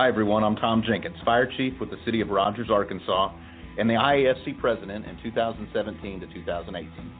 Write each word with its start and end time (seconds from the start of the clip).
Hi, 0.00 0.08
everyone. 0.08 0.42
I'm 0.44 0.56
Tom 0.56 0.82
Jenkins, 0.82 1.18
Fire 1.26 1.46
Chief 1.58 1.74
with 1.78 1.90
the 1.90 1.98
City 2.06 2.22
of 2.22 2.30
Rogers, 2.30 2.68
Arkansas, 2.70 3.34
and 3.76 3.86
the 3.86 3.92
IAFC 3.92 4.58
President 4.58 5.04
in 5.04 5.18
2017 5.22 6.20
to 6.20 6.26
2018. 6.26 7.12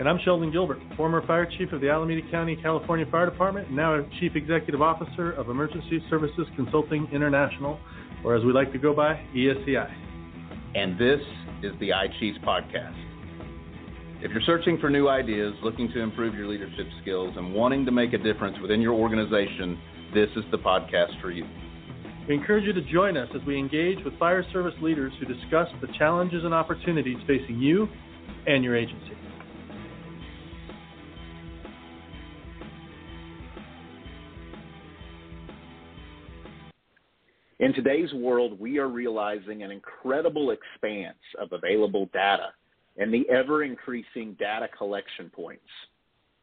And 0.00 0.08
I'm 0.08 0.18
Sheldon 0.24 0.50
Gilbert, 0.50 0.80
former 0.96 1.24
Fire 1.28 1.46
Chief 1.46 1.70
of 1.70 1.80
the 1.80 1.90
Alameda 1.90 2.28
County, 2.28 2.56
California 2.60 3.06
Fire 3.08 3.30
Department, 3.30 3.68
and 3.68 3.76
now 3.76 4.04
Chief 4.18 4.32
Executive 4.34 4.82
Officer 4.82 5.30
of 5.30 5.48
Emergency 5.48 6.02
Services 6.10 6.44
Consulting 6.56 7.06
International, 7.12 7.78
or 8.24 8.34
as 8.34 8.44
we 8.44 8.52
like 8.52 8.72
to 8.72 8.78
go 8.78 8.92
by, 8.92 9.24
ESCI. 9.32 9.88
And 10.74 10.98
this 10.98 11.20
is 11.62 11.70
the 11.78 11.90
iChiefs 11.90 12.42
Podcast. 12.44 12.98
If 14.22 14.32
you're 14.32 14.42
searching 14.44 14.76
for 14.80 14.90
new 14.90 15.06
ideas, 15.08 15.54
looking 15.62 15.88
to 15.92 16.00
improve 16.00 16.34
your 16.34 16.48
leadership 16.48 16.88
skills, 17.00 17.32
and 17.36 17.54
wanting 17.54 17.86
to 17.86 17.92
make 17.92 18.12
a 18.12 18.18
difference 18.18 18.56
within 18.60 18.80
your 18.80 18.94
organization, 18.94 19.78
this 20.12 20.30
is 20.34 20.42
the 20.50 20.58
podcast 20.58 21.20
for 21.20 21.30
you. 21.30 21.46
We 22.28 22.34
encourage 22.36 22.64
you 22.64 22.72
to 22.72 22.82
join 22.82 23.16
us 23.16 23.28
as 23.34 23.44
we 23.44 23.58
engage 23.58 23.98
with 24.04 24.16
fire 24.16 24.44
service 24.52 24.74
leaders 24.80 25.12
who 25.18 25.26
discuss 25.26 25.68
the 25.80 25.88
challenges 25.98 26.44
and 26.44 26.54
opportunities 26.54 27.18
facing 27.26 27.58
you 27.58 27.88
and 28.46 28.62
your 28.62 28.76
agency. 28.76 29.16
In 37.58 37.72
today's 37.74 38.12
world, 38.12 38.58
we 38.58 38.78
are 38.78 38.88
realizing 38.88 39.62
an 39.64 39.70
incredible 39.72 40.52
expanse 40.52 41.18
of 41.40 41.52
available 41.52 42.08
data 42.12 42.48
and 42.98 43.12
the 43.12 43.28
ever 43.30 43.64
increasing 43.64 44.36
data 44.38 44.68
collection 44.76 45.28
points. 45.30 45.62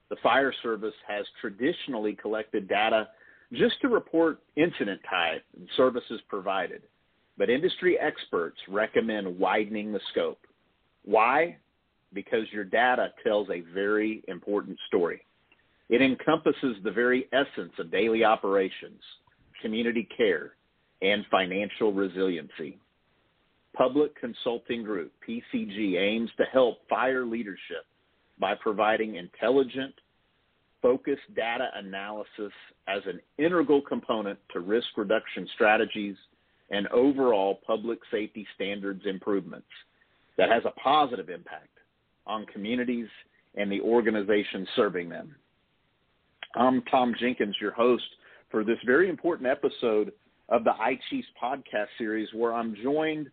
The 0.10 0.18
fire 0.24 0.54
service 0.62 0.94
has 1.08 1.26
traditionally 1.40 2.16
collected 2.16 2.68
data 2.68 3.10
just 3.54 3.80
to 3.82 3.88
report 3.88 4.40
incident 4.56 5.02
type 5.10 5.44
and 5.58 5.68
services 5.76 6.22
provided. 6.28 6.84
But 7.38 7.50
industry 7.50 7.98
experts 8.00 8.58
recommend 8.68 9.40
widening 9.40 9.92
the 9.92 10.00
scope. 10.12 10.40
Why? 11.06 11.58
Because 12.14 12.44
your 12.52 12.66
data 12.66 13.12
tells 13.24 13.50
a 13.50 13.62
very 13.74 14.24
important 14.28 14.78
story. 14.88 15.22
It 15.90 16.02
encompasses 16.02 16.78
the 16.84 16.92
very 16.92 17.28
essence 17.34 17.74
of 17.80 17.92
daily 17.92 18.24
operations, 18.24 19.02
community 19.62 20.08
care, 20.16 20.52
and 21.02 21.26
financial 21.32 21.94
resiliency. 21.94 22.78
Public 23.76 24.20
Consulting 24.20 24.84
Group, 24.84 25.12
PCG, 25.28 25.98
aims 25.98 26.30
to 26.38 26.44
help 26.52 26.88
fire 26.90 27.26
leadership 27.26 27.86
by 28.40 28.54
providing 28.56 29.16
intelligent, 29.16 29.94
focused 30.82 31.34
data 31.36 31.70
analysis 31.76 32.54
as 32.88 33.02
an 33.06 33.20
integral 33.38 33.82
component 33.82 34.40
to 34.54 34.60
risk 34.60 34.88
reduction 34.98 35.48
strategies 35.54 36.16
and 36.72 36.88
overall 36.88 37.60
public 37.66 38.00
safety 38.12 38.46
standards 38.56 39.02
improvements 39.06 39.68
that 40.38 40.50
has 40.50 40.64
a 40.66 40.80
positive 40.80 41.30
impact 41.30 41.68
on 42.26 42.46
communities 42.46 43.08
and 43.56 43.72
the 43.72 43.82
organizations 43.82 44.68
serving 44.76 45.10
them. 45.10 45.36
I'm 46.56 46.82
Tom 46.84 47.14
Jenkins, 47.20 47.56
your 47.60 47.72
host 47.72 48.04
for 48.50 48.64
this 48.64 48.78
very 48.86 49.10
important 49.10 49.48
episode 49.48 50.12
of 50.50 50.64
the 50.64 50.72
iChiefs 50.72 51.26
podcast 51.42 51.88
series, 51.98 52.28
where 52.34 52.54
I'm 52.54 52.76
joined 52.82 53.30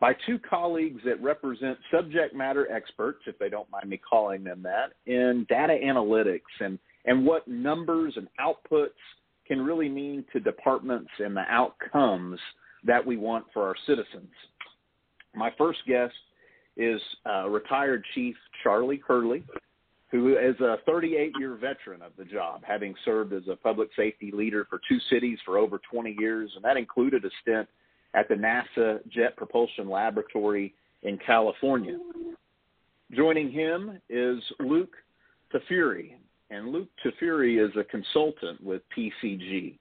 by 0.00 0.12
two 0.26 0.38
colleagues 0.38 1.00
that 1.04 1.22
represent 1.22 1.78
subject 1.90 2.34
matter 2.34 2.70
experts, 2.70 3.20
if 3.26 3.38
they 3.38 3.48
don't 3.48 3.70
mind 3.70 3.88
me 3.88 3.98
calling 3.98 4.44
them 4.44 4.62
that, 4.62 4.92
in 5.10 5.46
data 5.48 5.78
analytics 5.82 6.40
and, 6.60 6.78
and 7.06 7.24
what 7.24 7.48
numbers 7.48 8.14
and 8.16 8.28
outputs 8.40 8.88
can 9.46 9.60
really 9.60 9.88
mean 9.88 10.24
to 10.32 10.40
departments 10.40 11.10
and 11.18 11.36
the 11.36 11.44
outcomes 11.48 12.38
that 12.84 13.04
we 13.04 13.16
want 13.16 13.44
for 13.54 13.66
our 13.66 13.74
citizens. 13.86 14.30
My 15.34 15.50
first 15.56 15.78
guest 15.86 16.14
is 16.76 17.00
uh, 17.28 17.48
retired 17.48 18.04
Chief 18.14 18.36
Charlie 18.62 19.00
Hurley, 19.06 19.44
who 20.10 20.36
is 20.36 20.58
a 20.60 20.76
38 20.84 21.32
year 21.38 21.54
veteran 21.54 22.02
of 22.02 22.12
the 22.18 22.24
job, 22.24 22.62
having 22.66 22.94
served 23.04 23.32
as 23.32 23.42
a 23.50 23.56
public 23.56 23.88
safety 23.96 24.30
leader 24.32 24.66
for 24.68 24.80
two 24.88 24.98
cities 25.10 25.38
for 25.44 25.58
over 25.58 25.80
20 25.90 26.16
years, 26.18 26.50
and 26.54 26.64
that 26.64 26.76
included 26.76 27.24
a 27.24 27.30
stint 27.42 27.68
at 28.14 28.28
the 28.28 28.34
NASA 28.34 29.00
Jet 29.08 29.36
Propulsion 29.36 29.88
Laboratory 29.88 30.74
in 31.02 31.18
California. 31.18 31.98
Joining 33.12 33.50
him 33.50 34.00
is 34.08 34.38
Luke 34.58 34.94
Tafuri, 35.52 36.14
and 36.50 36.68
Luke 36.68 36.88
Tafuri 37.04 37.64
is 37.64 37.74
a 37.76 37.84
consultant 37.84 38.62
with 38.62 38.82
PCG 38.96 39.78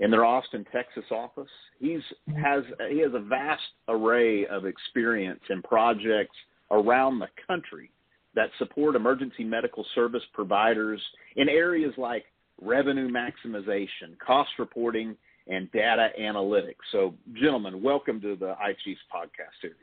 in 0.00 0.10
their 0.10 0.24
Austin, 0.24 0.64
Texas 0.72 1.04
office. 1.10 1.48
He's 1.80 2.02
has 2.36 2.62
he 2.90 3.00
has 3.00 3.12
a 3.14 3.20
vast 3.20 3.62
array 3.88 4.46
of 4.46 4.64
experience 4.64 5.40
in 5.50 5.62
projects 5.62 6.36
around 6.70 7.18
the 7.18 7.28
country 7.46 7.90
that 8.34 8.50
support 8.58 8.94
emergency 8.94 9.42
medical 9.42 9.84
service 9.94 10.22
providers 10.32 11.00
in 11.36 11.48
areas 11.48 11.92
like 11.96 12.24
revenue 12.60 13.10
maximization, 13.10 14.18
cost 14.24 14.50
reporting, 14.58 15.16
and 15.48 15.70
data 15.72 16.10
analytics. 16.20 16.74
So, 16.92 17.14
gentlemen, 17.34 17.82
welcome 17.82 18.20
to 18.20 18.36
the 18.36 18.54
iChiefs 18.62 19.04
podcast 19.12 19.54
series. 19.60 19.76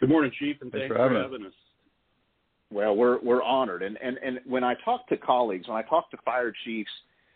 Good 0.00 0.08
morning, 0.08 0.32
Chief, 0.38 0.56
and 0.60 0.70
thanks, 0.72 0.88
thanks 0.88 0.96
for, 0.96 1.02
having, 1.02 1.22
having 1.22 1.46
us. 1.46 1.52
Well, 2.70 2.96
we're 2.96 3.20
we're 3.20 3.42
honored, 3.42 3.82
and 3.82 3.96
and 4.02 4.18
and 4.18 4.40
when 4.46 4.64
I 4.64 4.74
talk 4.84 5.06
to 5.08 5.16
colleagues, 5.16 5.68
when 5.68 5.76
I 5.76 5.82
talk 5.82 6.10
to 6.10 6.16
fire 6.24 6.52
chiefs, 6.64 6.90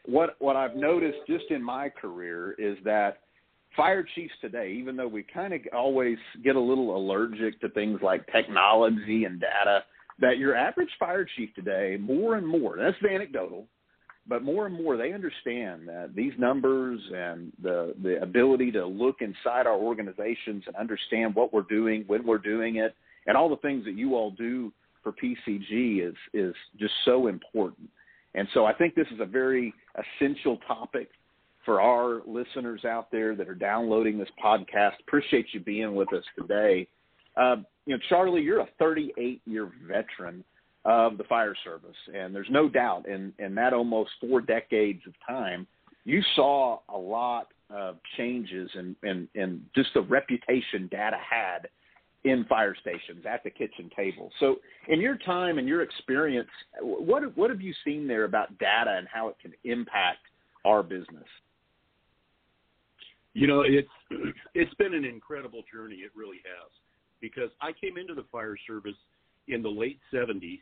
what 0.05 0.37
what 0.39 0.57
I've 0.57 0.77
noticed 0.77 1.19
just 1.29 1.45
in 1.51 1.63
my 1.63 1.89
career 1.89 2.55
is 2.59 2.77
that 2.85 3.19
fire 3.77 4.05
chiefs 4.15 4.35
today, 4.41 4.73
even 4.73 4.97
though 4.97 5.09
we 5.09 5.23
kind 5.23 5.53
of 5.53 5.61
always 5.75 6.17
get 6.43 6.57
a 6.57 6.61
little 6.61 6.97
allergic 6.97 7.61
to 7.61 7.69
things 7.69 8.01
like 8.03 8.27
technology 8.33 9.25
and 9.25 9.41
data, 9.41 9.85
that 10.19 10.39
your 10.39 10.57
average 10.57 10.89
fire 10.99 11.27
chief 11.37 11.55
today, 11.55 11.99
more 12.01 12.37
and 12.37 12.47
more, 12.47 12.77
that's 12.79 12.97
anecdotal, 13.09 13.67
but 14.29 14.43
more 14.43 14.67
and 14.67 14.75
more 14.83 14.97
they 14.97 15.13
understand 15.13 15.89
that 15.89 16.11
these 16.15 16.33
numbers 16.39 17.01
and 17.15 17.53
the 17.63 17.95
the 18.03 18.21
ability 18.23 18.71
to 18.73 18.87
look 18.87 19.17
inside 19.21 19.67
our 19.67 19.77
organizations 19.77 20.65
and 20.67 20.77
understand 20.77 21.35
what 21.35 21.53
we're 21.53 21.63
doing, 21.63 22.05
when 22.07 22.27
we're 22.27 22.39
doing 22.39 22.77
it, 22.77 22.95
and 23.27 23.37
all 23.37 23.49
the 23.49 23.57
things 23.57 23.85
that 23.85 23.95
you 23.95 24.15
all 24.15 24.31
do 24.31 24.73
for 25.03 25.13
PCG 25.13 26.07
is 26.07 26.15
is 26.35 26.55
just 26.79 26.95
so 27.05 27.29
important. 27.29 27.89
And 28.35 28.47
so 28.53 28.67
I 28.67 28.75
think 28.75 28.95
this 28.95 29.07
is 29.13 29.21
a 29.21 29.27
very 29.27 29.73
essential 29.95 30.59
topic 30.67 31.09
for 31.65 31.81
our 31.81 32.23
listeners 32.27 32.85
out 32.85 33.11
there 33.11 33.35
that 33.35 33.49
are 33.49 33.55
downloading 33.55 34.19
this 34.19 34.29
podcast. 34.43 34.93
Appreciate 35.07 35.47
you 35.53 35.61
being 35.61 35.95
with 35.95 36.13
us 36.13 36.23
today. 36.39 36.87
Uh, 37.37 37.57
you 37.87 37.95
know, 37.95 37.99
Charlie, 38.09 38.43
you're 38.43 38.61
a 38.61 38.69
38 38.79 39.43
year 39.47 39.71
veteran 39.87 40.45
of 40.87 41.19
the 41.19 41.25
fire 41.25 41.55
service, 41.65 41.97
and 42.15 42.33
there's 42.33 42.49
no 42.49 42.69
doubt 42.69 43.09
in 43.09 43.33
in 43.41 43.55
that 43.57 43.73
almost 43.73 44.11
four 44.21 44.41
decades 44.41 45.03
of 45.07 45.13
time, 45.27 45.67
you 46.05 46.23
saw 46.37 46.79
a 46.89 46.97
lot 46.97 47.49
of 47.71 47.97
changes 48.17 48.71
and 48.75 48.95
and 49.03 49.27
and 49.35 49.61
just 49.75 49.89
the 49.95 50.01
reputation 50.01 50.89
data 50.91 51.17
had 51.19 51.69
in 52.23 52.45
fire 52.45 52.77
stations 52.81 53.25
at 53.29 53.43
the 53.43 53.51
kitchen 53.51 53.91
table. 53.97 54.31
So, 54.39 54.57
in 54.89 55.01
your 55.01 55.17
time 55.17 55.59
and 55.59 55.67
your 55.67 55.83
experience, 55.83 56.49
what 56.81 57.37
what 57.37 57.51
have 57.51 57.61
you 57.61 57.75
seen 57.85 58.07
there 58.07 58.25
about 58.25 58.57
data 58.59 58.95
and 58.97 59.09
how 59.13 59.29
it 59.29 59.37
can 59.43 59.53
impact 59.65 60.21
our 60.65 60.85
business? 60.85 61.27
You 63.35 63.49
know, 63.49 63.63
it's 63.67 63.89
it's 64.55 64.75
been 64.75 64.95
an 64.95 65.05
incredible 65.05 65.65
journey. 65.73 65.97
It 65.97 66.13
really 66.15 66.39
has, 66.45 66.71
because 67.21 67.51
I 67.61 67.73
came 67.73 67.99
into 67.99 68.15
the 68.15 68.25
fire 68.31 68.57
service 68.69 68.97
in 69.49 69.63
the 69.63 69.69
late 69.69 69.99
'70s, 70.15 70.61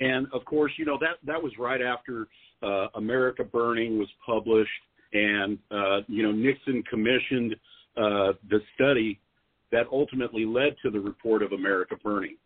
and 0.00 0.26
of 0.32 0.44
course, 0.44 0.72
you 0.78 0.84
know 0.84 0.98
that 1.00 1.16
that 1.24 1.42
was 1.42 1.52
right 1.58 1.80
after 1.80 2.28
uh, 2.62 2.88
America 2.94 3.44
Burning 3.44 3.98
was 3.98 4.08
published, 4.24 4.70
and 5.12 5.58
uh, 5.70 6.00
you 6.08 6.22
know 6.22 6.32
Nixon 6.32 6.82
commissioned 6.88 7.54
uh, 7.96 8.32
the 8.48 8.60
study 8.74 9.20
that 9.70 9.86
ultimately 9.90 10.44
led 10.44 10.76
to 10.82 10.90
the 10.90 11.00
report 11.00 11.42
of 11.42 11.52
America 11.52 11.96
Burning, 12.02 12.36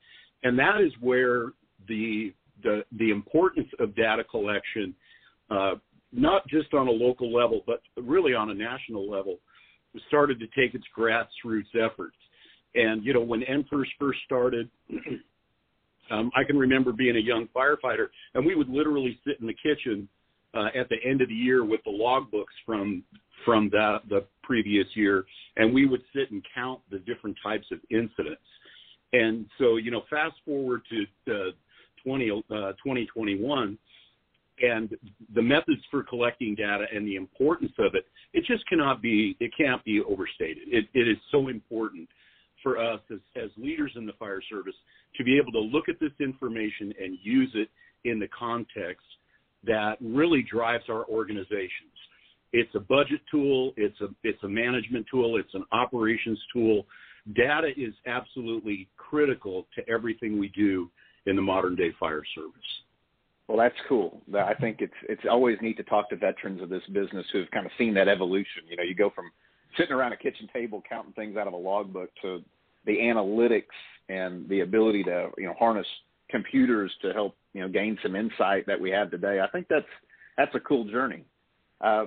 and 0.43 0.59
that 0.59 0.81
is 0.81 0.93
where 1.01 1.53
the 1.89 2.33
the 2.63 2.83
the 2.99 3.11
importance 3.11 3.69
of 3.79 3.95
data 3.95 4.25
collection, 4.25 4.95
uh, 5.51 5.75
not 6.13 6.47
just 6.49 6.75
on 6.75 6.89
a 6.89 6.93
local 6.93 7.33
level, 7.33 7.63
but 7.67 7.81
really 7.97 8.35
on 8.35 8.51
a 8.51 8.55
national 8.55 9.09
level, 9.11 9.39
started 10.09 10.39
to 10.41 10.47
take 10.49 10.75
its 10.75 10.85
grassroots 10.97 11.75
efforts. 11.75 12.17
And 12.75 13.05
you 13.05 13.15
know, 13.15 13.21
when 13.21 13.41
NFIRS 13.41 13.87
first 13.99 14.19
started, 14.25 14.69
um, 16.11 16.31
I 16.37 16.45
can 16.45 16.59
remember 16.59 16.93
being 16.93 17.17
a 17.17 17.21
young 17.21 17.49
firefighter, 17.55 18.09
and 18.35 18.45
we 18.45 18.55
would 18.55 18.69
literally 18.69 19.19
sit 19.27 19.41
in 19.41 19.47
the 19.47 19.55
kitchen 19.55 20.09
uh, 20.55 20.69
at 20.79 20.89
the 20.89 20.97
end 21.05 21.21
of 21.21 21.29
the 21.29 21.35
year 21.35 21.65
with 21.65 21.81
the 21.85 21.91
logbooks 21.91 22.55
from 22.65 23.03
from 23.45 23.69
the, 23.71 23.99
the 24.09 24.25
previous 24.43 24.87
year, 24.95 25.25
and 25.57 25.73
we 25.73 25.87
would 25.87 26.03
sit 26.15 26.31
and 26.31 26.45
count 26.55 26.81
the 26.91 26.99
different 27.01 27.37
types 27.43 27.67
of 27.71 27.79
incidents. 27.91 28.43
And 29.13 29.47
so, 29.59 29.77
you 29.77 29.91
know, 29.91 30.03
fast 30.11 30.35
forward 30.45 30.83
to 30.91 31.33
uh, 31.33 31.51
20, 32.03 32.31
uh, 32.31 32.33
2021, 32.51 33.79
and 34.63 34.97
the 35.35 35.43
methods 35.43 35.83
for 35.91 36.03
collecting 36.03 36.55
data 36.55 36.87
and 36.93 37.07
the 37.07 37.17
importance 37.17 37.73
of 37.79 37.95
it, 37.95 38.07
it 38.33 38.45
just 38.47 38.67
cannot 38.69 39.03
be, 39.03 39.37
it 39.39 39.53
can't 39.57 39.85
be 39.85 40.01
overstated. 40.01 40.69
It, 40.69 40.87
it 40.95 41.07
is 41.07 41.19
so 41.31 41.49
important 41.49 42.09
for 42.63 42.79
us 42.79 43.01
as, 43.13 43.19
as 43.37 43.51
leaders 43.57 43.93
in 43.97 44.07
the 44.07 44.15
fire 44.15 44.43
service 44.51 44.75
to 45.17 45.25
be 45.25 45.37
able 45.37 45.53
to 45.53 45.61
look 45.61 45.89
at 45.89 45.99
this 46.01 46.13
information 46.21 46.93
and 47.03 47.19
use 47.23 47.51
it 47.55 47.69
in 48.05 48.19
the 48.19 48.29
context 48.29 49.05
that 49.65 49.97
really 50.01 50.43
drives 50.43 50.85
our 50.89 51.05
organizations. 51.07 51.93
It's 52.53 52.75
a 52.75 52.81
budget 52.81 53.21
tool, 53.31 53.73
it's 53.77 54.01
a 54.01 54.07
it's 54.23 54.43
a 54.45 54.49
management 54.49 55.07
tool, 55.11 55.37
it's 55.39 55.55
an 55.55 55.65
operations 55.73 56.41
tool. 56.53 56.87
Data 57.35 57.69
is 57.77 57.93
absolutely 58.07 58.89
critical 58.97 59.67
to 59.75 59.89
everything 59.89 60.39
we 60.39 60.49
do 60.49 60.89
in 61.27 61.35
the 61.37 61.43
modern 61.43 61.75
day 61.75 61.91
fire 61.99 62.23
service. 62.35 62.55
Well, 63.49 63.59
that's 63.59 63.75
cool. 63.89 64.23
I 64.35 64.55
think 64.55 64.79
it's 64.81 64.95
it's 65.09 65.23
always 65.31 65.57
neat 65.61 65.77
to 65.77 65.85
talk 65.85 66.09
to 66.11 66.17
veterans 66.17 66.63
of 66.63 66.69
this 66.69 66.83
business 66.93 67.27
who've 67.33 67.51
kind 67.51 67.67
of 67.67 67.73
seen 67.79 67.95
that 67.95 68.09
evolution. 68.09 68.63
You 68.69 68.77
know, 68.77 68.83
you 68.85 68.95
go 68.95 69.11
from 69.11 69.31
sitting 69.77 69.93
around 69.93 70.13
a 70.13 70.17
kitchen 70.17 70.49
table 70.53 70.83
counting 70.89 71.13
things 71.13 71.37
out 71.37 71.47
of 71.47 71.53
a 71.53 71.57
logbook 71.57 72.11
to 72.23 72.43
the 72.87 72.97
analytics 72.97 73.65
and 74.09 74.49
the 74.49 74.61
ability 74.61 75.03
to 75.05 75.31
you 75.37 75.47
know 75.47 75.55
harness 75.59 75.87
computers 76.31 76.93
to 77.03 77.13
help 77.13 77.37
you 77.53 77.61
know 77.61 77.69
gain 77.69 77.99
some 78.03 78.17
insight 78.17 78.67
that 78.67 78.81
we 78.81 78.91
have 78.91 79.11
today. 79.11 79.41
I 79.41 79.49
think 79.49 79.67
that's 79.69 79.87
that's 80.37 80.55
a 80.55 80.61
cool 80.61 80.85
journey. 80.85 81.25
Uh, 81.81 82.07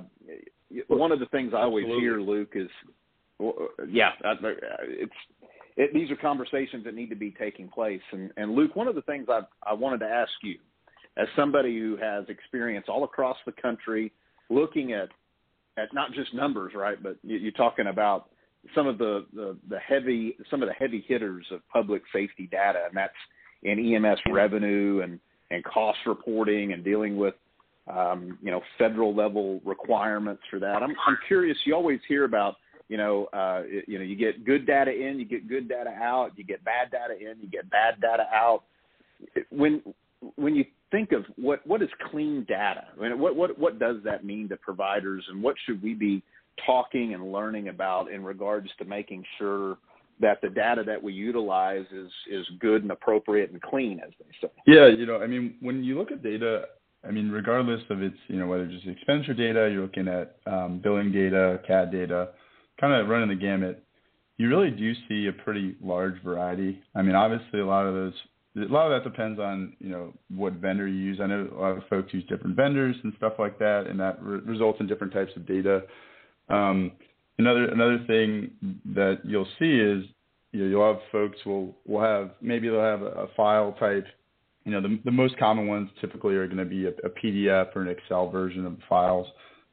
one 0.88 1.12
of 1.12 1.20
the 1.20 1.26
things 1.28 1.54
I 1.54 1.62
always 1.62 1.86
Absolutely. 1.86 2.04
hear, 2.04 2.22
Luke, 2.22 2.52
is 2.56 2.70
yeah, 3.88 4.12
it's 4.22 5.12
it, 5.78 5.94
these 5.94 6.12
are 6.12 6.16
conversations 6.16 6.84
that 6.86 6.94
need 6.94 7.10
to 7.10 7.16
be 7.16 7.32
taking 7.32 7.70
place. 7.70 8.02
And, 8.12 8.32
and 8.36 8.54
Luke, 8.54 8.76
one 8.76 8.88
of 8.88 8.96
the 8.96 9.02
things 9.04 9.28
I 9.30 9.42
I 9.64 9.74
wanted 9.74 10.00
to 10.00 10.08
ask 10.08 10.32
you 10.44 10.58
as 11.18 11.28
somebody 11.36 11.78
who 11.78 11.98
has 11.98 12.26
experience 12.30 12.86
all 12.88 13.04
across 13.04 13.38
the 13.46 13.54
country 13.54 14.12
looking 14.50 14.94
at 14.94 15.10
at 15.78 15.94
not 15.94 16.12
just 16.14 16.34
numbers, 16.34 16.74
right, 16.76 17.02
but 17.02 17.18
you're 17.24 17.52
talking 17.52 17.88
about 17.88 18.30
some 18.76 18.88
of 18.88 18.98
the, 18.98 19.26
the, 19.34 19.58
the 19.70 19.80
heavy 19.80 20.36
some 20.50 20.62
of 20.62 20.68
the 20.68 20.74
heavy 20.74 21.04
hitters 21.08 21.46
of 21.52 21.62
public 21.72 22.02
safety 22.14 22.48
data, 22.52 22.84
and 22.88 22.96
that's 22.96 23.14
in 23.64 23.96
EMS 23.96 24.20
revenue 24.32 25.02
and 25.04 25.20
and 25.52 25.64
cost 25.64 26.00
reporting 26.06 26.74
and 26.74 26.84
dealing 26.84 27.18
with 27.18 27.34
um, 27.88 28.38
you 28.42 28.52
know 28.52 28.62
federal 28.78 29.16
level 29.16 29.62
requirements 29.66 30.42
for 30.50 30.60
that. 30.60 30.84
I'm 30.84 30.96
I'm 31.08 31.18
curious. 31.28 31.58
You 31.66 31.76
always 31.76 32.00
hear 32.08 32.26
about 32.26 32.56
you 32.88 32.98
know 32.98 33.26
uh, 33.34 33.64
you 33.88 33.98
know 33.98 34.04
you 34.04 34.16
get 34.16 34.46
good 34.46 34.66
data 34.68 34.92
in, 34.92 35.20
you 35.20 35.26
get 35.26 35.48
good 35.48 35.68
data 35.68 35.92
out, 35.92 36.32
you 36.36 36.44
get 36.44 36.64
bad 36.64 36.92
data 36.92 37.16
in, 37.20 37.40
you 37.42 37.50
get 37.50 37.70
bad 37.70 38.00
data 38.02 38.28
out. 38.34 38.64
When 39.50 39.82
when 40.36 40.56
you 40.56 40.66
think 40.92 41.12
of 41.12 41.26
what 41.36 41.66
what 41.66 41.82
is 41.82 41.90
clean 42.12 42.46
data, 42.48 42.86
I 42.98 43.02
mean, 43.02 43.20
what 43.20 43.36
what 43.36 43.58
what 43.58 43.80
does 43.80 43.98
that 44.04 44.24
mean 44.24 44.50
to 44.50 44.58
providers, 44.58 45.26
and 45.30 45.42
what 45.42 45.56
should 45.66 45.82
we 45.82 45.94
be 45.94 46.24
talking 46.66 47.14
and 47.14 47.32
learning 47.32 47.70
about 47.70 48.12
in 48.12 48.24
regards 48.24 48.70
to 48.80 48.86
making 48.86 49.24
sure 49.38 49.78
that 50.20 50.42
the 50.42 50.50
data 50.50 50.84
that 50.86 51.02
we 51.02 51.14
utilize 51.14 51.86
is 51.92 52.12
is 52.30 52.46
good 52.60 52.82
and 52.82 52.92
appropriate 52.92 53.52
and 53.52 53.62
clean, 53.62 54.02
as 54.06 54.12
they 54.20 54.48
say. 54.48 54.54
Yeah, 54.68 54.88
you 54.88 55.06
know, 55.06 55.22
I 55.22 55.28
mean, 55.28 55.56
when 55.62 55.84
you 55.84 55.98
look 55.98 56.12
at 56.12 56.22
data, 56.22 56.66
I 57.08 57.12
mean, 57.12 57.30
regardless 57.30 57.82
of 57.90 58.02
its, 58.02 58.18
you 58.28 58.38
know, 58.38 58.48
whether 58.48 58.64
it's 58.64 58.86
expenditure 58.86 59.34
data, 59.34 59.70
you're 59.72 59.84
looking 59.84 60.08
at 60.08 60.38
um, 60.46 60.82
billing 60.84 61.12
data, 61.12 61.62
CAD 61.66 61.92
data, 61.92 62.30
kind 62.80 62.94
of 62.94 63.08
running 63.08 63.30
the 63.30 63.36
gamut. 63.36 63.84
You 64.38 64.50
really 64.50 64.72
do 64.72 64.94
see 65.08 65.28
a 65.28 65.44
pretty 65.44 65.76
large 65.82 66.22
variety. 66.24 66.82
I 66.96 67.02
mean, 67.02 67.16
obviously, 67.16 67.60
a 67.60 67.66
lot 67.66 67.86
of 67.86 67.94
those, 67.94 68.14
a 68.58 68.72
lot 68.72 68.92
of 68.92 69.04
that 69.04 69.10
depends 69.10 69.40
on, 69.40 69.76
you 69.80 69.90
know, 69.90 70.14
what 70.30 70.54
vendor 70.54 70.88
you 70.88 70.96
use. 70.96 71.20
I 71.22 71.28
know 71.28 71.50
a 71.54 71.60
lot 71.60 71.78
of 71.78 71.84
folks 71.90 72.14
use 72.14 72.24
different 72.28 72.56
vendors 72.56 72.96
and 73.04 73.14
stuff 73.18 73.34
like 73.40 73.60
that, 73.60 73.88
and 73.88 74.00
that 74.00 74.22
re- 74.22 74.40
results 74.40 74.80
in 74.80 74.88
different 74.88 75.14
types 75.14 75.32
of 75.36 75.46
data. 75.46 75.84
Um, 76.50 76.92
another 77.38 77.66
another 77.66 78.04
thing 78.08 78.52
that 78.94 79.20
you'll 79.24 79.48
see 79.58 79.80
is 79.80 80.06
you 80.52 80.66
you'll 80.66 80.94
have 80.94 81.02
folks 81.12 81.38
will 81.46 81.76
will 81.86 82.02
have 82.02 82.32
maybe 82.42 82.70
they'll 82.70 82.82
have 82.82 83.02
a, 83.02 83.12
a 83.12 83.28
file 83.36 83.74
type. 83.80 84.06
You 84.66 84.74
know, 84.74 84.82
the, 84.82 85.00
the 85.06 85.12
most 85.12 85.38
common 85.38 85.68
ones 85.68 85.90
typically 86.02 86.36
are 86.36 86.46
going 86.46 86.58
to 86.58 86.66
be 86.66 86.86
a, 86.86 86.90
a 86.90 87.10
PDF 87.10 87.76
or 87.76 87.82
an 87.82 87.88
Excel 87.88 88.30
version 88.30 88.66
of 88.66 88.76
the 88.76 88.84
files. 88.88 89.26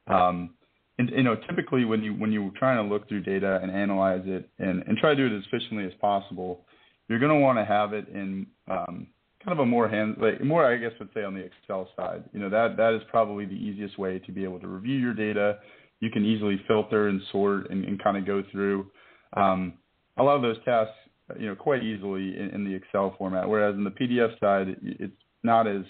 Um, 0.06 0.50
and 0.98 1.10
you 1.10 1.22
know, 1.22 1.36
typically 1.48 1.84
when 1.84 2.02
you 2.02 2.14
when 2.14 2.32
you're 2.32 2.50
trying 2.56 2.82
to 2.82 2.94
look 2.94 3.08
through 3.08 3.22
data 3.22 3.58
and 3.62 3.70
analyze 3.70 4.22
it 4.24 4.48
and, 4.58 4.82
and 4.86 4.96
try 4.98 5.14
to 5.14 5.16
do 5.16 5.34
it 5.34 5.36
as 5.36 5.44
efficiently 5.46 5.84
as 5.84 5.92
possible, 6.00 6.64
you're 7.08 7.18
going 7.18 7.32
to 7.32 7.40
want 7.40 7.58
to 7.58 7.64
have 7.64 7.92
it 7.92 8.08
in 8.08 8.46
um, 8.68 9.06
kind 9.44 9.52
of 9.52 9.58
a 9.58 9.66
more 9.66 9.88
hand 9.88 10.16
like 10.20 10.42
more 10.42 10.64
I 10.64 10.76
guess 10.76 10.92
would 10.98 11.10
say 11.12 11.22
on 11.22 11.34
the 11.34 11.40
Excel 11.40 11.88
side. 11.96 12.24
You 12.32 12.40
know, 12.40 12.48
that 12.48 12.76
that 12.76 12.94
is 12.94 13.02
probably 13.10 13.44
the 13.44 13.54
easiest 13.54 13.98
way 13.98 14.18
to 14.20 14.32
be 14.32 14.44
able 14.44 14.60
to 14.60 14.68
review 14.68 14.96
your 14.96 15.14
data. 15.14 15.58
You 16.00 16.10
can 16.10 16.24
easily 16.24 16.60
filter 16.66 17.08
and 17.08 17.20
sort 17.32 17.70
and, 17.70 17.84
and 17.84 18.02
kind 18.02 18.16
of 18.16 18.26
go 18.26 18.42
through. 18.52 18.90
Um, 19.36 19.74
a 20.18 20.22
lot 20.22 20.36
of 20.36 20.42
those 20.42 20.56
tasks, 20.64 20.94
you 21.38 21.46
know, 21.46 21.54
quite 21.54 21.82
easily 21.82 22.38
in, 22.38 22.50
in 22.54 22.64
the 22.64 22.74
Excel 22.74 23.14
format. 23.18 23.48
Whereas 23.48 23.74
in 23.74 23.84
the 23.84 23.90
PDF 23.90 24.38
side, 24.40 24.76
it's 24.82 25.12
not 25.42 25.66
as 25.66 25.82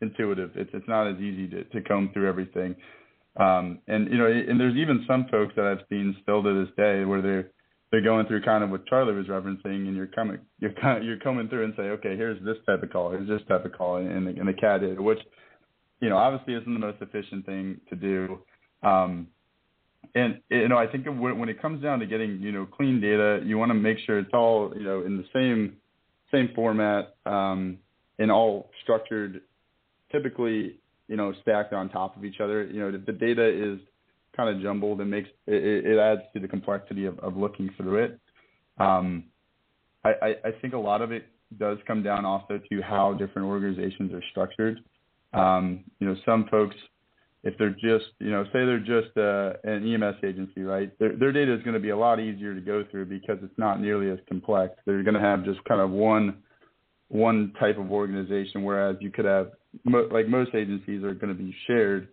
intuitive. 0.00 0.52
It's 0.54 0.70
it's 0.72 0.88
not 0.88 1.08
as 1.08 1.16
easy 1.16 1.48
to, 1.48 1.64
to 1.64 1.80
comb 1.82 2.10
through 2.12 2.28
everything. 2.28 2.76
Um, 3.36 3.80
and 3.88 4.10
you 4.10 4.18
know, 4.18 4.26
and 4.26 4.60
there's 4.60 4.76
even 4.76 5.04
some 5.08 5.26
folks 5.30 5.54
that 5.56 5.64
I've 5.64 5.84
seen 5.88 6.16
still 6.22 6.42
to 6.42 6.64
this 6.64 6.74
day 6.76 7.04
where 7.04 7.22
they're 7.22 7.50
they're 7.90 8.02
going 8.02 8.26
through 8.26 8.42
kind 8.42 8.64
of 8.64 8.70
what 8.70 8.86
Charlie 8.86 9.14
was 9.14 9.26
referencing, 9.26 9.86
and 9.86 9.96
you're 9.96 10.06
coming 10.06 10.38
you're 10.60 10.72
kind 10.82 10.98
of, 10.98 11.04
you're 11.04 11.18
coming 11.18 11.48
through 11.48 11.64
and 11.64 11.74
say, 11.76 11.84
okay, 11.84 12.16
here's 12.16 12.42
this 12.44 12.56
type 12.66 12.82
of 12.82 12.90
call, 12.90 13.10
here's 13.10 13.28
this 13.28 13.42
type 13.48 13.64
of 13.64 13.72
call 13.72 13.96
and 13.96 14.26
the, 14.26 14.38
in 14.38 14.46
the 14.46 14.52
CAD 14.52 14.98
which 15.00 15.20
you 16.00 16.08
know 16.08 16.16
obviously 16.16 16.54
isn't 16.54 16.72
the 16.72 16.80
most 16.80 16.98
efficient 17.00 17.44
thing 17.46 17.80
to 17.88 17.96
do. 17.96 18.38
Um, 18.84 19.28
and 20.14 20.40
you 20.48 20.68
know, 20.68 20.78
I 20.78 20.86
think 20.86 21.06
when 21.06 21.48
it 21.48 21.60
comes 21.60 21.82
down 21.82 21.98
to 22.00 22.06
getting 22.06 22.40
you 22.40 22.52
know 22.52 22.66
clean 22.66 23.00
data, 23.00 23.40
you 23.44 23.58
want 23.58 23.70
to 23.70 23.74
make 23.74 23.98
sure 24.06 24.18
it's 24.18 24.32
all 24.32 24.72
you 24.76 24.84
know 24.84 25.02
in 25.02 25.16
the 25.16 25.24
same 25.32 25.76
same 26.32 26.50
format 26.54 27.16
um, 27.26 27.78
and 28.18 28.30
all 28.30 28.70
structured, 28.82 29.40
typically 30.12 30.78
you 31.08 31.16
know 31.16 31.32
stacked 31.42 31.72
on 31.72 31.88
top 31.88 32.16
of 32.16 32.24
each 32.24 32.40
other. 32.40 32.64
You 32.64 32.80
know, 32.80 32.88
if 32.94 33.04
the 33.06 33.12
data 33.12 33.46
is 33.46 33.80
kind 34.36 34.54
of 34.54 34.62
jumbled, 34.62 35.00
it 35.00 35.06
makes 35.06 35.28
it, 35.46 35.86
it 35.86 35.98
adds 35.98 36.22
to 36.34 36.40
the 36.40 36.48
complexity 36.48 37.06
of, 37.06 37.18
of 37.18 37.36
looking 37.36 37.70
through 37.76 38.04
it. 38.04 38.20
Um, 38.78 39.24
I, 40.04 40.10
I, 40.10 40.28
I 40.44 40.50
think 40.60 40.74
a 40.74 40.78
lot 40.78 41.02
of 41.02 41.10
it 41.10 41.26
does 41.58 41.78
come 41.86 42.02
down 42.02 42.24
also 42.24 42.60
to 42.70 42.82
how 42.82 43.14
different 43.14 43.48
organizations 43.48 44.12
are 44.12 44.22
structured. 44.30 44.78
Um, 45.32 45.84
you 45.98 46.06
know, 46.06 46.16
some 46.24 46.46
folks 46.50 46.76
if 47.44 47.56
they're 47.58 47.70
just, 47.70 48.06
you 48.20 48.30
know, 48.30 48.44
say 48.44 48.64
they're 48.64 48.78
just 48.78 49.16
uh, 49.18 49.52
an 49.64 49.86
EMS 49.86 50.16
agency, 50.24 50.62
right? 50.62 50.98
Their, 50.98 51.14
their 51.16 51.30
data 51.30 51.54
is 51.54 51.62
going 51.62 51.74
to 51.74 51.80
be 51.80 51.90
a 51.90 51.96
lot 51.96 52.18
easier 52.18 52.54
to 52.54 52.60
go 52.60 52.84
through 52.90 53.04
because 53.06 53.38
it's 53.42 53.58
not 53.58 53.80
nearly 53.80 54.10
as 54.10 54.18
complex. 54.28 54.74
They're 54.86 55.02
going 55.02 55.14
to 55.14 55.20
have 55.20 55.44
just 55.44 55.62
kind 55.64 55.80
of 55.80 55.90
one 55.90 56.38
one 57.08 57.52
type 57.60 57.78
of 57.78 57.92
organization, 57.92 58.64
whereas 58.64 58.96
you 59.00 59.10
could 59.10 59.26
have, 59.26 59.52
mo- 59.84 60.08
like 60.10 60.26
most 60.26 60.54
agencies, 60.54 61.04
are 61.04 61.14
going 61.14 61.36
to 61.36 61.40
be 61.40 61.54
shared 61.66 62.08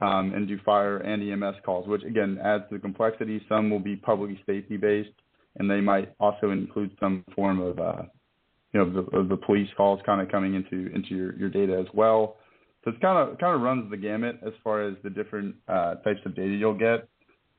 um, 0.00 0.32
and 0.34 0.46
do 0.46 0.58
fire 0.64 0.98
and 0.98 1.22
EMS 1.22 1.56
calls, 1.64 1.88
which 1.88 2.04
again 2.04 2.38
adds 2.42 2.64
to 2.70 2.76
the 2.76 2.80
complexity. 2.80 3.44
Some 3.48 3.70
will 3.70 3.80
be 3.80 3.96
public 3.96 4.36
safety 4.46 4.76
based, 4.76 5.10
and 5.58 5.68
they 5.68 5.80
might 5.80 6.14
also 6.20 6.50
include 6.50 6.96
some 7.00 7.24
form 7.34 7.60
of, 7.60 7.78
uh, 7.78 8.02
you 8.72 8.80
know, 8.80 8.90
the, 9.02 9.18
of 9.18 9.28
the 9.28 9.36
police 9.36 9.68
calls 9.76 10.00
kind 10.06 10.20
of 10.20 10.30
coming 10.30 10.54
into 10.54 10.94
into 10.94 11.14
your, 11.14 11.36
your 11.36 11.50
data 11.50 11.76
as 11.78 11.86
well. 11.92 12.36
So 12.86 12.92
it's 12.92 13.00
kind 13.02 13.18
of 13.18 13.36
kind 13.38 13.52
of 13.52 13.62
runs 13.62 13.90
the 13.90 13.96
gamut 13.96 14.38
as 14.46 14.52
far 14.62 14.82
as 14.82 14.94
the 15.02 15.10
different 15.10 15.56
uh, 15.66 15.96
types 15.96 16.20
of 16.24 16.36
data 16.36 16.50
you'll 16.50 16.78
get. 16.78 17.08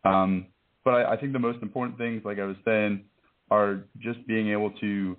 Um, 0.05 0.45
but 0.85 0.91
I, 0.91 1.13
I 1.13 1.17
think 1.17 1.33
the 1.33 1.39
most 1.39 1.61
important 1.61 1.97
things, 1.97 2.21
like 2.23 2.39
I 2.39 2.45
was 2.45 2.55
saying, 2.63 3.03
are 3.51 3.83
just 3.99 4.25
being 4.25 4.51
able 4.51 4.71
to 4.79 5.17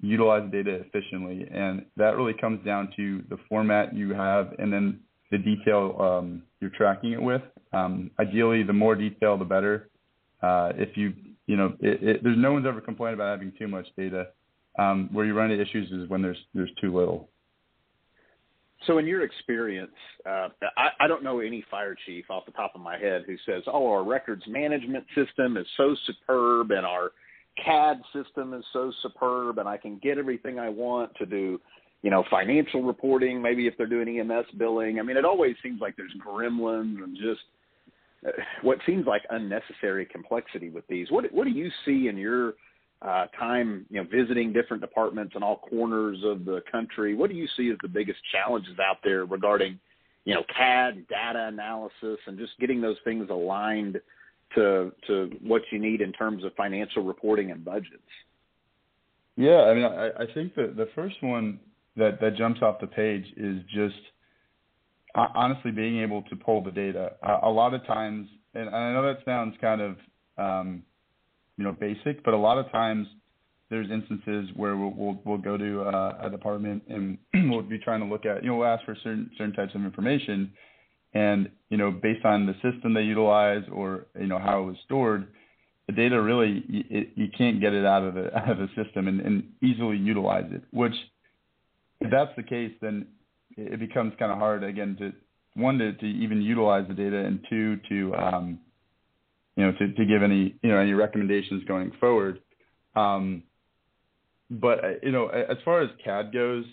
utilize 0.00 0.48
data 0.52 0.84
efficiently, 0.86 1.48
and 1.52 1.84
that 1.96 2.16
really 2.16 2.34
comes 2.34 2.64
down 2.64 2.92
to 2.94 3.24
the 3.30 3.36
format 3.48 3.92
you 3.96 4.14
have 4.14 4.54
and 4.60 4.72
then 4.72 5.00
the 5.32 5.38
detail 5.38 5.96
um, 5.98 6.44
you're 6.60 6.70
tracking 6.70 7.10
it 7.10 7.20
with. 7.20 7.42
Um, 7.72 8.12
ideally, 8.20 8.62
the 8.62 8.72
more 8.72 8.94
detail, 8.94 9.36
the 9.36 9.44
better. 9.44 9.90
Uh, 10.40 10.70
if 10.76 10.96
you 10.96 11.12
you 11.48 11.56
know, 11.56 11.74
it, 11.80 12.00
it, 12.00 12.22
there's 12.22 12.38
no 12.38 12.52
one's 12.52 12.66
ever 12.66 12.80
complained 12.80 13.14
about 13.14 13.30
having 13.30 13.52
too 13.58 13.66
much 13.66 13.88
data. 13.96 14.28
Um, 14.78 15.08
where 15.10 15.26
you 15.26 15.34
run 15.34 15.50
into 15.50 15.60
issues 15.60 15.90
is 15.90 16.08
when 16.08 16.22
there's 16.22 16.38
there's 16.54 16.70
too 16.80 16.96
little. 16.96 17.28
So, 18.86 18.98
in 18.98 19.06
your 19.06 19.22
experience, 19.22 19.92
uh, 20.24 20.48
I, 20.76 20.88
I 21.00 21.06
don't 21.08 21.24
know 21.24 21.40
any 21.40 21.64
fire 21.70 21.96
chief 22.06 22.26
off 22.30 22.46
the 22.46 22.52
top 22.52 22.72
of 22.74 22.80
my 22.80 22.96
head 22.96 23.24
who 23.26 23.36
says, 23.44 23.64
"Oh, 23.66 23.88
our 23.88 24.04
records 24.04 24.42
management 24.46 25.04
system 25.14 25.56
is 25.56 25.66
so 25.76 25.96
superb, 26.06 26.70
and 26.70 26.86
our 26.86 27.10
CAD 27.64 28.00
system 28.12 28.54
is 28.54 28.64
so 28.72 28.92
superb, 29.02 29.58
and 29.58 29.68
I 29.68 29.76
can 29.76 29.98
get 29.98 30.18
everything 30.18 30.58
I 30.58 30.68
want 30.68 31.14
to 31.16 31.26
do." 31.26 31.60
You 32.02 32.10
know, 32.10 32.22
financial 32.30 32.82
reporting. 32.82 33.42
Maybe 33.42 33.66
if 33.66 33.76
they're 33.76 33.88
doing 33.88 34.20
EMS 34.20 34.46
billing. 34.56 35.00
I 35.00 35.02
mean, 35.02 35.16
it 35.16 35.24
always 35.24 35.56
seems 35.62 35.80
like 35.80 35.96
there's 35.96 36.14
gremlins 36.24 37.02
and 37.02 37.16
just 37.16 37.40
uh, 38.26 38.30
what 38.62 38.78
seems 38.86 39.06
like 39.06 39.22
unnecessary 39.30 40.06
complexity 40.06 40.70
with 40.70 40.86
these. 40.86 41.10
What 41.10 41.32
what 41.32 41.44
do 41.44 41.50
you 41.50 41.68
see 41.84 42.06
in 42.06 42.16
your 42.16 42.54
uh, 43.02 43.26
time, 43.38 43.86
you 43.90 44.02
know, 44.02 44.08
visiting 44.10 44.52
different 44.52 44.80
departments 44.80 45.34
in 45.36 45.42
all 45.42 45.58
corners 45.70 46.18
of 46.24 46.44
the 46.44 46.62
country. 46.70 47.14
What 47.14 47.30
do 47.30 47.36
you 47.36 47.46
see 47.56 47.70
as 47.70 47.76
the 47.82 47.88
biggest 47.88 48.18
challenges 48.32 48.78
out 48.78 48.98
there 49.04 49.24
regarding 49.24 49.78
you 50.28 50.34
know, 50.34 50.44
CAD 50.54 51.08
data 51.08 51.46
analysis 51.46 52.18
and 52.26 52.36
just 52.38 52.52
getting 52.60 52.82
those 52.82 52.98
things 53.02 53.28
aligned 53.30 53.98
to 54.54 54.92
to 55.06 55.30
what 55.42 55.62
you 55.72 55.78
need 55.78 56.02
in 56.02 56.12
terms 56.12 56.44
of 56.44 56.52
financial 56.54 57.02
reporting 57.02 57.50
and 57.50 57.64
budgets? 57.64 58.02
Yeah, 59.36 59.62
I 59.62 59.74
mean, 59.74 59.84
I, 59.84 60.08
I 60.08 60.26
think 60.34 60.54
that 60.56 60.76
the 60.76 60.90
first 60.94 61.16
one 61.22 61.58
that 61.96 62.20
that 62.20 62.36
jumps 62.36 62.60
off 62.60 62.78
the 62.78 62.86
page 62.86 63.24
is 63.38 63.62
just 63.74 63.96
honestly 65.14 65.70
being 65.70 66.00
able 66.00 66.20
to 66.22 66.36
pull 66.36 66.62
the 66.62 66.72
data. 66.72 67.12
A, 67.22 67.48
a 67.48 67.50
lot 67.50 67.72
of 67.72 67.86
times, 67.86 68.28
and 68.52 68.68
I 68.68 68.92
know 68.92 69.02
that 69.04 69.24
sounds 69.24 69.56
kind 69.62 69.80
of 69.80 69.96
um, 70.36 70.82
you 71.58 71.64
know 71.64 71.72
basic, 71.72 72.24
but 72.24 72.32
a 72.32 72.38
lot 72.38 72.56
of 72.56 72.70
times 72.70 73.06
there's 73.68 73.90
instances 73.90 74.48
where 74.56 74.76
we'll 74.76 74.94
we'll, 74.96 75.20
we'll 75.24 75.38
go 75.38 75.58
to 75.58 75.82
uh, 75.82 76.18
a 76.22 76.30
department 76.30 76.82
and 76.88 77.18
we'll 77.50 77.62
be 77.62 77.78
trying 77.78 78.00
to 78.00 78.06
look 78.06 78.24
at 78.24 78.42
you 78.42 78.48
know 78.48 78.56
we'll 78.56 78.68
ask 78.68 78.84
for 78.84 78.96
certain 79.02 79.30
certain 79.36 79.52
types 79.52 79.74
of 79.74 79.82
information, 79.82 80.52
and 81.12 81.50
you 81.68 81.76
know 81.76 81.90
based 81.90 82.24
on 82.24 82.46
the 82.46 82.54
system 82.54 82.94
they 82.94 83.02
utilize 83.02 83.64
or 83.70 84.06
you 84.18 84.28
know 84.28 84.38
how 84.38 84.62
it 84.62 84.66
was 84.66 84.76
stored, 84.86 85.26
the 85.88 85.92
data 85.92 86.20
really 86.22 86.64
it, 86.68 87.10
you 87.16 87.28
can't 87.36 87.60
get 87.60 87.74
it 87.74 87.84
out 87.84 88.04
of 88.04 88.14
the 88.14 88.34
out 88.38 88.50
of 88.50 88.58
the 88.58 88.68
system 88.82 89.08
and, 89.08 89.20
and 89.20 89.44
easily 89.62 89.96
utilize 89.96 90.46
it. 90.50 90.62
Which 90.70 90.94
if 92.00 92.10
that's 92.10 92.34
the 92.36 92.44
case, 92.44 92.72
then 92.80 93.06
it 93.56 93.80
becomes 93.80 94.12
kind 94.18 94.30
of 94.30 94.38
hard 94.38 94.62
again 94.62 94.96
to 95.00 95.12
one 95.60 95.78
to, 95.78 95.92
to 95.92 96.06
even 96.06 96.40
utilize 96.40 96.86
the 96.86 96.94
data 96.94 97.16
and 97.18 97.44
two 97.50 97.78
to 97.88 98.14
um, 98.14 98.60
you 99.58 99.64
know 99.66 99.72
to, 99.72 99.92
to 99.92 100.04
give 100.06 100.22
any 100.22 100.54
you 100.62 100.70
know 100.70 100.78
any 100.78 100.92
recommendations 100.92 101.64
going 101.64 101.90
forward. 101.98 102.40
Um, 102.94 103.42
but 104.48 104.84
uh, 104.84 104.88
you 105.02 105.10
know, 105.10 105.26
as 105.26 105.56
far 105.64 105.82
as 105.82 105.90
CAD 106.02 106.32
goes, 106.32 106.64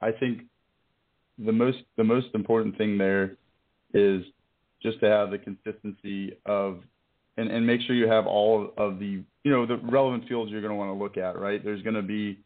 I 0.00 0.12
think 0.12 0.42
the 1.44 1.52
most 1.52 1.78
the 1.96 2.04
most 2.04 2.28
important 2.34 2.78
thing 2.78 2.96
there 2.96 3.36
is 3.92 4.22
just 4.80 5.00
to 5.00 5.06
have 5.06 5.32
the 5.32 5.38
consistency 5.38 6.36
of 6.46 6.82
and, 7.36 7.50
and 7.50 7.66
make 7.66 7.80
sure 7.80 7.96
you 7.96 8.08
have 8.08 8.28
all 8.28 8.72
of 8.78 9.00
the 9.00 9.24
you 9.42 9.50
know 9.50 9.66
the 9.66 9.78
relevant 9.78 10.28
fields 10.28 10.52
you're 10.52 10.60
going 10.60 10.70
to 10.70 10.76
want 10.76 10.96
to 10.96 11.02
look 11.02 11.16
at 11.16 11.36
right 11.38 11.64
there's 11.64 11.82
going 11.82 11.96
to 11.96 12.02
be 12.02 12.38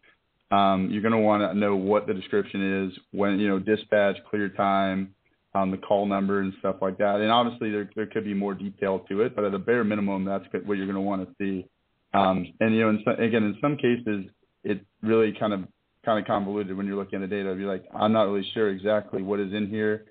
um, 0.51 0.89
you're 0.91 1.03
going 1.03 1.13
to 1.13 1.19
want 1.19 1.43
to 1.43 1.53
know 1.59 1.77
what 1.77 2.07
the 2.07 2.15
description 2.15 2.87
is 2.87 2.99
when 3.11 3.39
you 3.39 3.49
know 3.49 3.59
dispatch 3.59 4.17
clear 4.31 4.49
time 4.49 5.15
um, 5.55 5.71
the 5.71 5.77
call 5.77 6.07
number 6.07 6.41
and 6.41 6.53
stuff 6.59 6.77
like 6.83 6.99
that 6.99 7.17
and 7.21 7.31
obviously 7.31 7.71
there, 7.71 7.89
there 7.97 8.07
could 8.07 8.25
be 8.25 8.35
more 8.35 8.55
detail 8.55 9.01
to 9.09 9.23
it 9.23 9.35
but 9.35 9.45
at 9.45 9.55
a 9.55 9.59
bare 9.59 9.85
minimum 9.85 10.25
that's 10.25 10.45
what 10.65 10.77
you're 10.77 10.87
going 10.87 10.95
to 10.95 11.01
want 11.01 11.27
to 11.27 11.35
see 11.39 11.67
um, 12.15 12.47
and 12.61 12.75
you 12.75 12.81
know 12.81 12.91
in 12.91 13.23
again 13.23 13.45
in 13.45 13.57
some 13.61 13.77
cases 13.77 14.27
it 14.65 14.85
really 15.03 15.33
kind 15.39 15.53
of 15.53 15.65
kind 16.05 16.19
of 16.19 16.27
convoluted 16.27 16.77
when 16.77 16.87
you're 16.87 16.97
looking 16.97 17.23
at 17.23 17.29
the 17.29 17.37
data. 17.37 17.55
You're 17.59 17.71
like, 17.71 17.85
I'm 17.95 18.13
not 18.13 18.23
really 18.25 18.47
sure 18.55 18.71
exactly 18.71 19.23
what 19.23 19.41
is 19.41 19.53
in 19.53 19.69
here, 19.69 20.07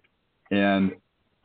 and 0.51 0.91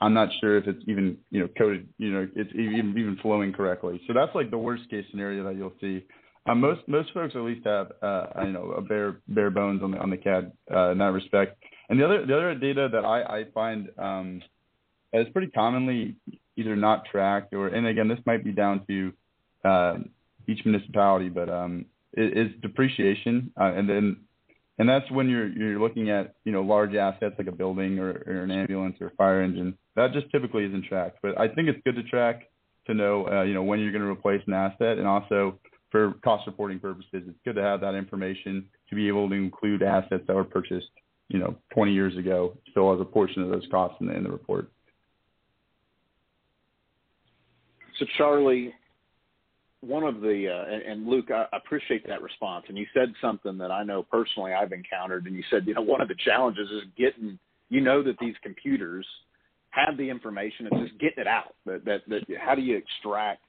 I'm 0.01 0.15
not 0.15 0.29
sure 0.41 0.59
if 0.59 0.67
it's 0.67 0.83
even 0.87 1.17
you 1.31 1.41
know 1.41 1.49
coded, 1.57 1.89
you 1.99 2.13
know, 2.13 2.29
it's 2.35 2.51
even 2.55 2.95
even 2.99 3.19
flowing 3.23 3.53
correctly. 3.53 4.01
So 4.07 4.13
that's 4.13 4.35
like 4.35 4.51
the 4.51 4.59
worst 4.59 4.89
case 4.91 5.05
scenario 5.11 5.45
that 5.45 5.57
you'll 5.57 5.73
see. 5.81 6.05
Um, 6.47 6.61
most 6.61 6.81
most 6.89 7.13
folks 7.15 7.35
at 7.37 7.43
least 7.43 7.67
have 7.67 7.93
uh, 8.03 8.27
you 8.45 8.53
know 8.53 8.73
a 8.73 8.83
bare 8.83 9.21
bare 9.29 9.51
bones 9.51 9.83
on 9.83 9.93
the 9.93 9.99
on 9.99 10.11
the 10.11 10.17
CAD 10.17 10.53
uh, 10.75 10.91
in 10.91 10.99
that 10.99 11.13
respect. 11.13 11.63
And 11.89 11.99
the 11.99 12.05
other 12.05 12.27
the 12.27 12.35
other 12.35 12.55
data 12.55 12.89
that 12.93 13.05
I 13.05 13.23
I 13.23 13.45
find 13.53 13.89
um, 13.99 14.43
is 15.12 15.29
pretty 15.33 15.51
commonly 15.51 16.17
either 16.57 16.77
not 16.77 17.05
tracked 17.05 17.55
or 17.55 17.69
and 17.69 17.87
again 17.87 18.09
this 18.09 18.21
might 18.27 18.45
be 18.45 18.53
down 18.53 18.85
to 18.87 19.12
uh, 19.65 19.99
each 20.49 20.65
municipality, 20.65 21.29
but 21.29 21.49
um, 21.49 21.87
is, 22.15 22.51
depreciation, 22.61 23.53
uh, 23.61 23.73
and 23.75 23.89
then 23.89 24.17
and 24.79 24.89
that's 24.89 25.11
when 25.11 25.29
you're 25.29 25.49
you're 25.49 25.81
looking 25.81 26.11
at 26.11 26.35
you 26.45 26.53
know 26.53 26.62
large 26.62 26.95
assets 26.95 27.35
like 27.39 27.47
a 27.47 27.53
building 27.53 27.99
or, 27.99 28.23
or 28.27 28.43
an 28.43 28.51
ambulance 28.51 28.97
or 29.01 29.09
a 29.09 29.11
fire 29.12 29.43
engine. 29.43 29.77
That 29.97 30.12
just 30.12 30.31
typically 30.31 30.65
isn't 30.65 30.87
tracked, 30.87 31.19
but 31.23 31.39
I 31.39 31.49
think 31.49 31.69
it's 31.69 31.81
good 31.85 31.97
to 31.97 32.03
track 32.03 32.51
to 32.87 32.95
know 32.95 33.29
uh, 33.29 33.43
you 33.43 33.55
know 33.55 33.62
when 33.62 33.81
you're 33.81 33.93
going 33.93 34.05
to 34.05 34.11
replace 34.11 34.43
an 34.47 34.55
asset, 34.55 34.99
and 34.99 35.07
also 35.07 35.59
for 35.91 36.15
cost 36.25 36.47
reporting 36.47 36.79
purposes, 36.79 37.11
it's 37.12 37.39
good 37.45 37.55
to 37.55 37.62
have 37.62 37.81
that 37.83 37.95
information 37.95 38.65
to 38.89 38.97
be 38.97 39.09
able 39.09 39.29
to 39.29 39.35
include 39.35 39.83
assets 39.83 40.25
that 40.27 40.35
were 40.35 40.45
purchased 40.45 40.89
you 41.33 41.39
know 41.39 41.57
20 41.75 41.93
years 41.93 42.17
ago 42.17 42.57
still 42.71 42.93
has 42.93 43.01
a 43.01 43.05
portion 43.05 43.43
of 43.43 43.49
those 43.49 43.67
costs 43.71 43.97
in 44.01 44.07
the, 44.07 44.15
in 44.15 44.23
the 44.23 44.31
report. 44.31 44.71
So 47.99 48.07
Charlie, 48.19 48.73
one 49.81 50.05
of 50.05 50.21
the 50.21 50.49
uh, 50.49 50.91
and, 50.91 51.07
Luke, 51.07 51.31
I 51.31 51.47
appreciate 51.57 52.07
that 52.07 52.23
response. 52.23 52.67
And 52.69 52.77
you 52.77 52.87
said 52.95 53.12
something 53.21 53.59
that 53.59 53.71
I 53.71 53.83
know 53.83 54.03
personally 54.03 54.53
I've 54.53 54.73
encountered. 54.73 55.27
And 55.27 55.35
you 55.35 55.43
said, 55.51 55.67
you 55.67 55.75
know, 55.75 55.83
one 55.83 56.01
of 56.01 56.09
the 56.09 56.17
challenges 56.25 56.69
is 56.71 56.83
getting. 56.97 57.39
You 57.69 57.81
know 57.81 58.03
that 58.03 58.17
these 58.21 58.35
computers 58.43 59.07
have 59.71 59.97
the 59.97 60.11
information. 60.11 60.69
It's 60.71 60.91
just 60.91 61.01
getting 61.01 61.23
it 61.23 61.27
out. 61.27 61.55
That 61.65 61.85
that, 61.87 62.01
that 62.09 62.23
how 62.39 62.55
do 62.55 62.61
you 62.61 62.77
extract 62.77 63.41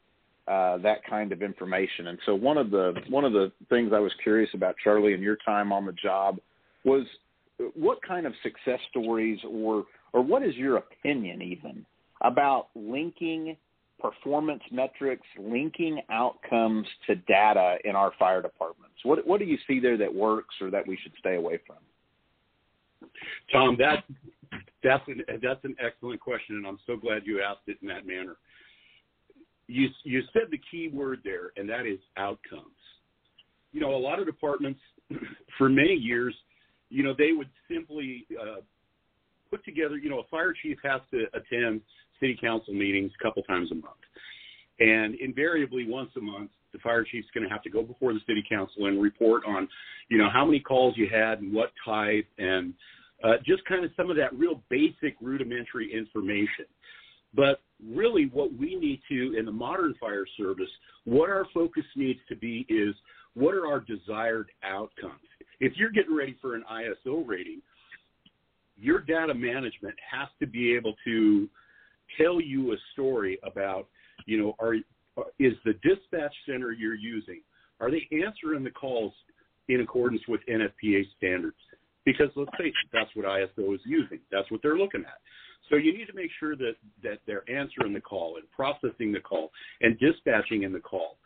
uh, 0.47 0.77
that 0.77 0.99
kind 1.09 1.33
of 1.33 1.41
information? 1.41 2.07
And 2.07 2.17
so 2.25 2.33
one 2.33 2.57
of 2.57 2.71
the 2.71 2.93
one 3.09 3.25
of 3.25 3.33
the 3.33 3.51
things 3.69 3.91
I 3.93 3.99
was 3.99 4.13
curious 4.23 4.49
about, 4.53 4.75
Charlie, 4.81 5.13
and 5.13 5.21
your 5.21 5.37
time 5.45 5.73
on 5.73 5.85
the 5.85 5.93
job 5.93 6.37
was 6.85 7.05
what 7.75 7.99
kind 8.01 8.25
of 8.25 8.33
success 8.43 8.79
stories 8.89 9.39
or 9.47 9.85
or 10.13 10.21
what 10.21 10.43
is 10.43 10.55
your 10.55 10.77
opinion 10.77 11.41
even 11.41 11.85
about 12.21 12.67
linking 12.75 13.57
performance 13.99 14.61
metrics 14.71 15.25
linking 15.39 16.01
outcomes 16.09 16.85
to 17.07 17.15
data 17.15 17.77
in 17.85 17.95
our 17.95 18.11
fire 18.19 18.41
departments? 18.41 18.95
What 19.03 19.25
what 19.27 19.39
do 19.39 19.45
you 19.45 19.57
see 19.67 19.79
there 19.79 19.97
that 19.97 20.13
works 20.13 20.55
or 20.61 20.69
that 20.71 20.87
we 20.87 20.97
should 21.01 21.13
stay 21.19 21.35
away 21.35 21.59
from? 21.65 21.77
Tom, 23.51 23.77
that 23.79 24.03
that's 24.83 25.03
an 25.07 25.21
that's 25.41 25.63
an 25.63 25.75
excellent 25.83 26.19
question, 26.19 26.57
and 26.57 26.67
I'm 26.67 26.79
so 26.85 26.95
glad 26.95 27.23
you 27.25 27.41
asked 27.41 27.67
it 27.67 27.77
in 27.81 27.87
that 27.87 28.05
manner. 28.05 28.35
You 29.67 29.87
you 30.03 30.21
said 30.33 30.43
the 30.51 30.59
key 30.69 30.89
word 30.89 31.19
there, 31.23 31.51
and 31.57 31.69
that 31.69 31.85
is 31.85 31.99
outcomes. 32.17 32.75
You 33.71 33.81
know, 33.81 33.95
a 33.95 33.97
lot 33.97 34.19
of 34.19 34.25
departments 34.25 34.79
for 35.57 35.69
many 35.69 35.93
years, 35.93 36.35
you 36.93 37.03
know, 37.03 37.13
they 37.17 37.31
would 37.31 37.49
simply 37.69 38.25
uh, 38.39 38.61
put 39.49 39.65
together. 39.65 39.97
You 39.97 40.09
know, 40.09 40.19
a 40.19 40.27
fire 40.29 40.53
chief 40.61 40.77
has 40.83 41.01
to 41.11 41.25
attend 41.33 41.81
city 42.19 42.37
council 42.39 42.73
meetings 42.73 43.11
a 43.19 43.23
couple 43.23 43.41
times 43.43 43.71
a 43.71 43.75
month. 43.75 43.97
And 44.79 45.15
invariably, 45.15 45.85
once 45.87 46.11
a 46.17 46.21
month, 46.21 46.51
the 46.71 46.79
fire 46.79 47.03
chief's 47.03 47.27
going 47.33 47.47
to 47.47 47.49
have 47.49 47.63
to 47.63 47.69
go 47.69 47.81
before 47.83 48.13
the 48.13 48.19
city 48.27 48.43
council 48.47 48.85
and 48.85 49.01
report 49.01 49.43
on, 49.47 49.67
you 50.09 50.17
know, 50.17 50.29
how 50.31 50.45
many 50.45 50.59
calls 50.59 50.93
you 50.95 51.07
had 51.11 51.39
and 51.39 51.53
what 51.53 51.71
type, 51.83 52.25
and 52.37 52.73
uh, 53.23 53.37
just 53.45 53.65
kind 53.65 53.83
of 53.83 53.91
some 53.97 54.09
of 54.09 54.17
that 54.17 54.33
real 54.37 54.61
basic 54.69 55.15
rudimentary 55.21 55.91
information. 55.93 56.65
But 57.35 57.61
really, 57.83 58.29
what 58.31 58.53
we 58.53 58.75
need 58.75 59.01
to, 59.09 59.35
in 59.37 59.45
the 59.45 59.51
modern 59.51 59.95
fire 59.99 60.25
service, 60.37 60.69
what 61.05 61.29
our 61.29 61.45
focus 61.53 61.85
needs 61.95 62.19
to 62.29 62.35
be 62.35 62.65
is 62.69 62.93
what 63.33 63.55
are 63.55 63.65
our 63.65 63.79
desired 63.79 64.49
outcomes? 64.63 65.21
If 65.63 65.73
you're 65.77 65.91
getting 65.91 66.15
ready 66.15 66.35
for 66.41 66.55
an 66.55 66.63
ISO 66.71 67.25
rating, 67.25 67.61
your 68.77 68.99
data 68.99 69.33
management 69.33 69.95
has 70.11 70.27
to 70.39 70.47
be 70.47 70.75
able 70.75 70.93
to 71.05 71.47
tell 72.19 72.41
you 72.41 72.73
a 72.73 72.75
story 72.91 73.39
about, 73.43 73.87
you 74.25 74.37
know, 74.37 74.55
are 74.59 74.75
is 75.37 75.53
the 75.63 75.73
dispatch 75.83 76.33
center 76.47 76.71
you're 76.71 76.95
using 76.95 77.41
are 77.79 77.91
they 77.91 78.07
answering 78.11 78.63
the 78.63 78.71
calls 78.71 79.13
in 79.67 79.81
accordance 79.81 80.21
with 80.27 80.41
NFPA 80.49 81.03
standards? 81.17 81.57
Because 82.05 82.29
let's 82.35 82.51
face 82.57 82.73
it, 82.83 82.89
that's 82.93 83.09
what 83.13 83.25
ISO 83.25 83.75
is 83.75 83.81
using. 83.85 84.19
That's 84.31 84.49
what 84.51 84.61
they're 84.61 84.77
looking 84.77 85.01
at. 85.01 85.19
So 85.69 85.75
you 85.77 85.97
need 85.97 86.05
to 86.05 86.13
make 86.13 86.29
sure 86.39 86.55
that 86.55 86.73
that 87.03 87.19
they're 87.25 87.49
answering 87.49 87.93
the 87.93 88.01
call 88.01 88.37
and 88.37 88.49
processing 88.51 89.11
the 89.11 89.19
call 89.19 89.51
and 89.81 89.97
dispatching 89.99 90.63
in 90.63 90.73
the 90.73 90.79
call 90.79 91.17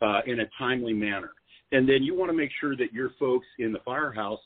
uh, 0.00 0.20
in 0.26 0.40
a 0.40 0.44
timely 0.58 0.92
manner. 0.92 1.30
And 1.72 1.88
then 1.88 2.02
you 2.02 2.14
want 2.14 2.30
to 2.30 2.36
make 2.36 2.50
sure 2.60 2.76
that 2.76 2.92
your 2.92 3.10
folks 3.18 3.46
in 3.58 3.72
the 3.72 3.80
firehouse 3.84 4.40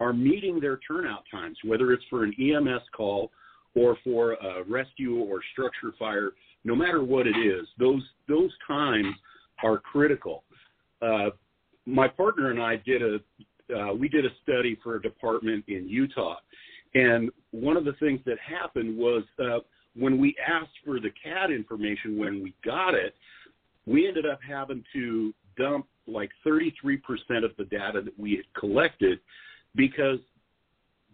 are 0.00 0.12
meeting 0.12 0.60
their 0.60 0.78
turnout 0.86 1.22
times, 1.30 1.56
whether 1.64 1.92
it's 1.92 2.02
for 2.10 2.24
an 2.24 2.34
EMS 2.38 2.82
call 2.96 3.30
or 3.76 3.96
for 4.04 4.32
a 4.32 4.64
rescue 4.64 5.18
or 5.20 5.40
structure 5.52 5.92
fire, 5.98 6.32
no 6.64 6.74
matter 6.74 7.02
what 7.04 7.26
it 7.26 7.36
is, 7.36 7.66
those 7.78 8.02
those 8.28 8.50
times 8.66 9.14
are 9.62 9.78
critical. 9.78 10.44
Uh, 11.02 11.30
my 11.86 12.08
partner 12.08 12.50
and 12.50 12.60
I 12.60 12.76
did 12.76 13.02
a 13.02 13.18
uh, 13.74 13.94
we 13.94 14.08
did 14.08 14.24
a 14.24 14.30
study 14.42 14.78
for 14.82 14.96
a 14.96 15.02
department 15.02 15.64
in 15.68 15.88
Utah, 15.88 16.36
and 16.94 17.30
one 17.50 17.76
of 17.76 17.84
the 17.84 17.94
things 17.94 18.20
that 18.26 18.36
happened 18.38 18.96
was 18.96 19.22
uh, 19.38 19.58
when 19.96 20.18
we 20.18 20.34
asked 20.46 20.76
for 20.84 21.00
the 21.00 21.10
CAD 21.22 21.50
information 21.50 22.18
when 22.18 22.42
we 22.42 22.54
got 22.64 22.94
it, 22.94 23.14
we 23.86 24.08
ended 24.08 24.26
up 24.26 24.40
having 24.46 24.82
to 24.92 25.32
dump 25.56 25.86
like 26.06 26.30
33% 26.46 26.98
of 27.44 27.52
the 27.56 27.64
data 27.64 28.00
that 28.02 28.18
we 28.18 28.32
had 28.32 28.44
collected 28.58 29.18
because 29.74 30.18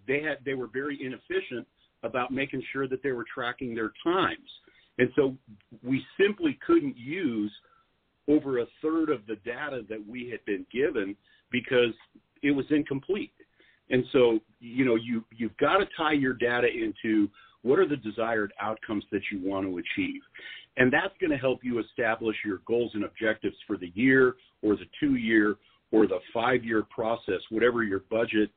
they 0.06 0.22
had 0.22 0.38
they 0.44 0.54
were 0.54 0.66
very 0.66 0.98
inefficient 1.00 1.66
about 2.02 2.30
making 2.30 2.62
sure 2.72 2.88
that 2.88 3.02
they 3.02 3.12
were 3.12 3.24
tracking 3.32 3.74
their 3.74 3.92
times. 4.02 4.48
And 4.98 5.10
so 5.16 5.36
we 5.82 6.04
simply 6.18 6.58
couldn't 6.66 6.96
use 6.96 7.52
over 8.28 8.58
a 8.58 8.66
third 8.82 9.10
of 9.10 9.26
the 9.26 9.36
data 9.44 9.82
that 9.88 10.04
we 10.06 10.28
had 10.28 10.44
been 10.44 10.66
given 10.72 11.16
because 11.50 11.94
it 12.42 12.50
was 12.50 12.66
incomplete. 12.70 13.32
And 13.90 14.04
so, 14.12 14.38
you 14.60 14.84
know, 14.84 14.94
you 14.94 15.24
you've 15.36 15.56
got 15.56 15.78
to 15.78 15.86
tie 15.96 16.12
your 16.12 16.34
data 16.34 16.68
into 16.68 17.28
what 17.62 17.78
are 17.78 17.88
the 17.88 17.96
desired 17.96 18.52
outcomes 18.60 19.04
that 19.12 19.22
you 19.30 19.40
want 19.42 19.66
to 19.66 19.78
achieve. 19.78 20.20
And 20.76 20.92
that's 20.92 21.14
going 21.20 21.30
to 21.30 21.36
help 21.36 21.60
you 21.62 21.78
establish 21.80 22.36
your 22.44 22.60
goals 22.66 22.92
and 22.94 23.04
objectives 23.04 23.56
for 23.66 23.76
the 23.76 23.92
year 23.94 24.36
or 24.62 24.76
the 24.76 24.86
two 24.98 25.16
year 25.16 25.56
or 25.92 26.06
the 26.06 26.18
five 26.32 26.64
year 26.64 26.84
process, 26.90 27.40
whatever 27.50 27.82
your 27.82 28.04
budget, 28.10 28.50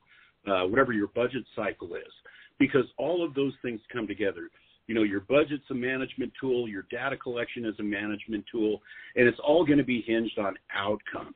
uh, 0.47 0.63
whatever 0.63 0.93
your 0.93 1.07
budget 1.07 1.43
cycle 1.55 1.95
is, 1.95 2.13
because 2.59 2.85
all 2.97 3.25
of 3.25 3.33
those 3.33 3.53
things 3.61 3.81
come 3.91 4.07
together. 4.07 4.49
You 4.87 4.95
know, 4.95 5.03
your 5.03 5.21
budget's 5.21 5.63
a 5.71 5.73
management 5.73 6.31
tool, 6.39 6.67
your 6.67 6.85
data 6.91 7.17
collection 7.17 7.65
is 7.65 7.75
a 7.79 7.83
management 7.83 8.45
tool, 8.51 8.81
and 9.15 9.27
it's 9.27 9.39
all 9.45 9.65
going 9.65 9.77
to 9.77 9.83
be 9.83 10.03
hinged 10.05 10.37
on 10.37 10.55
outcomes. 10.75 11.35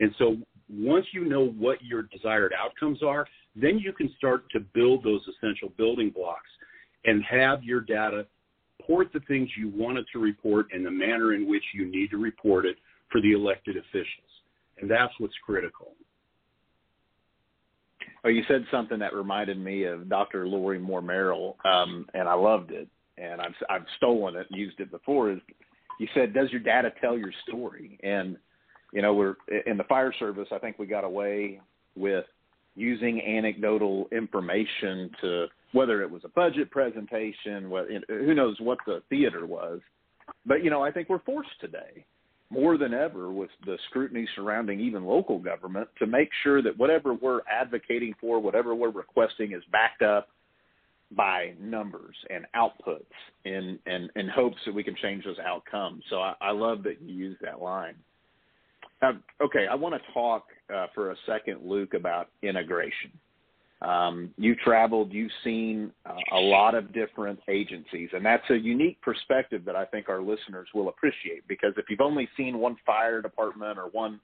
And 0.00 0.14
so 0.18 0.38
once 0.68 1.06
you 1.12 1.24
know 1.24 1.46
what 1.46 1.82
your 1.82 2.02
desired 2.02 2.52
outcomes 2.58 3.02
are, 3.02 3.26
then 3.54 3.78
you 3.78 3.92
can 3.92 4.12
start 4.16 4.50
to 4.52 4.60
build 4.60 5.04
those 5.04 5.20
essential 5.28 5.70
building 5.76 6.10
blocks 6.10 6.48
and 7.08 7.24
have 7.24 7.62
your 7.62 7.80
data 7.80 8.26
report 8.88 9.12
the 9.12 9.20
things 9.20 9.48
you 9.56 9.70
want 9.74 9.98
it 9.98 10.06
to 10.12 10.18
report 10.18 10.66
in 10.72 10.82
the 10.82 10.90
manner 10.90 11.34
in 11.34 11.48
which 11.48 11.62
you 11.74 11.84
need 11.86 12.10
to 12.10 12.16
report 12.16 12.64
it 12.64 12.76
for 13.10 13.20
the 13.20 13.32
elected 13.32 13.76
officials. 13.76 14.06
And 14.80 14.90
that's 14.90 15.12
what's 15.18 15.34
critical. 15.44 15.92
Oh, 18.24 18.28
you 18.28 18.42
said 18.48 18.64
something 18.70 18.98
that 18.98 19.14
reminded 19.14 19.58
me 19.58 19.84
of 19.84 20.08
Dr. 20.08 20.46
Lori 20.46 20.78
Moore 20.78 21.02
Merrell, 21.02 21.54
um, 21.64 22.06
and 22.14 22.28
I 22.28 22.34
loved 22.34 22.70
it. 22.70 22.88
And 23.16 23.40
I've 23.40 23.54
I've 23.68 23.86
stolen 23.96 24.36
it 24.36 24.46
used 24.50 24.78
it 24.80 24.90
before. 24.90 25.32
Is 25.32 25.40
you 25.98 26.06
said, 26.14 26.32
does 26.32 26.50
your 26.50 26.60
data 26.60 26.92
tell 27.00 27.18
your 27.18 27.32
story? 27.48 27.98
And 28.02 28.36
you 28.92 29.02
know, 29.02 29.12
we're 29.12 29.34
in 29.66 29.76
the 29.76 29.84
fire 29.84 30.14
service. 30.18 30.48
I 30.52 30.58
think 30.58 30.78
we 30.78 30.86
got 30.86 31.04
away 31.04 31.60
with 31.96 32.24
using 32.76 33.20
anecdotal 33.20 34.08
information 34.12 35.10
to 35.20 35.46
whether 35.72 36.02
it 36.02 36.10
was 36.10 36.22
a 36.24 36.28
budget 36.28 36.70
presentation, 36.70 37.70
what, 37.70 37.86
who 38.08 38.34
knows 38.34 38.56
what 38.60 38.78
the 38.86 39.02
theater 39.08 39.46
was. 39.46 39.80
But, 40.46 40.64
you 40.64 40.70
know, 40.70 40.82
I 40.82 40.90
think 40.90 41.08
we're 41.08 41.20
forced 41.20 41.60
today 41.60 42.04
more 42.50 42.78
than 42.78 42.94
ever 42.94 43.30
with 43.30 43.50
the 43.66 43.76
scrutiny 43.88 44.26
surrounding 44.34 44.80
even 44.80 45.04
local 45.04 45.38
government 45.38 45.88
to 45.98 46.06
make 46.06 46.30
sure 46.42 46.62
that 46.62 46.78
whatever 46.78 47.12
we're 47.12 47.40
advocating 47.50 48.14
for, 48.20 48.40
whatever 48.40 48.74
we're 48.74 48.90
requesting 48.90 49.52
is 49.52 49.62
backed 49.70 50.02
up 50.02 50.28
by 51.10 51.54
numbers 51.60 52.16
and 52.30 52.46
outputs 52.56 53.04
in, 53.44 53.78
in, 53.86 54.08
in 54.16 54.28
hopes 54.28 54.56
that 54.66 54.74
we 54.74 54.82
can 54.82 54.94
change 55.02 55.24
those 55.24 55.38
outcomes. 55.38 56.02
So 56.10 56.16
I, 56.20 56.34
I 56.40 56.50
love 56.52 56.82
that 56.84 57.00
you 57.02 57.14
use 57.14 57.36
that 57.42 57.60
line. 57.60 57.94
Okay, 59.02 59.66
I 59.70 59.74
want 59.74 59.94
to 59.94 60.12
talk 60.12 60.46
uh, 60.74 60.86
for 60.94 61.12
a 61.12 61.16
second, 61.26 61.60
Luke, 61.64 61.94
about 61.94 62.28
integration. 62.42 63.12
Um, 63.80 64.34
you 64.36 64.56
traveled, 64.56 65.12
you've 65.12 65.30
seen 65.44 65.92
uh, 66.04 66.14
a 66.32 66.40
lot 66.40 66.74
of 66.74 66.92
different 66.92 67.38
agencies, 67.48 68.08
and 68.12 68.24
that's 68.24 68.48
a 68.50 68.56
unique 68.56 69.00
perspective 69.02 69.64
that 69.66 69.76
I 69.76 69.84
think 69.84 70.08
our 70.08 70.20
listeners 70.20 70.68
will 70.74 70.88
appreciate. 70.88 71.46
Because 71.46 71.74
if 71.76 71.84
you've 71.88 72.00
only 72.00 72.28
seen 72.36 72.58
one 72.58 72.76
fire 72.84 73.22
department 73.22 73.78
or 73.78 73.84
one 73.90 74.18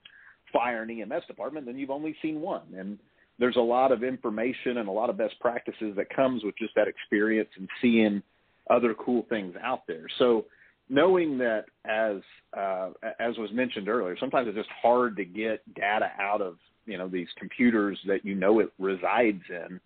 fire 0.51 0.81
and 0.81 0.91
EMS 0.91 1.23
department, 1.27 1.65
then 1.65 1.77
you've 1.77 1.89
only 1.89 2.15
seen 2.21 2.41
one. 2.41 2.63
And 2.77 2.99
there's 3.39 3.55
a 3.55 3.61
lot 3.61 3.91
of 3.91 4.03
information 4.03 4.77
and 4.77 4.89
a 4.89 4.91
lot 4.91 5.09
of 5.09 5.17
best 5.17 5.39
practices 5.39 5.93
that 5.95 6.09
comes 6.13 6.43
with 6.43 6.57
just 6.57 6.75
that 6.75 6.87
experience 6.87 7.49
and 7.57 7.69
seeing 7.81 8.21
other 8.69 8.93
cool 8.93 9.25
things 9.29 9.55
out 9.63 9.87
there. 9.87 10.05
So 10.17 10.45
knowing 10.89 11.37
that 11.37 11.65
as 11.85 12.17
uh, 12.57 12.91
as 13.19 13.37
was 13.37 13.51
mentioned 13.53 13.89
earlier, 13.89 14.17
sometimes 14.19 14.47
it's 14.47 14.57
just 14.57 14.69
hard 14.81 15.15
to 15.17 15.25
get 15.25 15.61
data 15.75 16.11
out 16.19 16.41
of 16.41 16.57
you 16.85 16.97
know 16.97 17.07
these 17.07 17.27
computers 17.37 17.99
that 18.07 18.25
you 18.25 18.35
know 18.35 18.59
it 18.59 18.71
resides 18.79 19.43
in. 19.49 19.79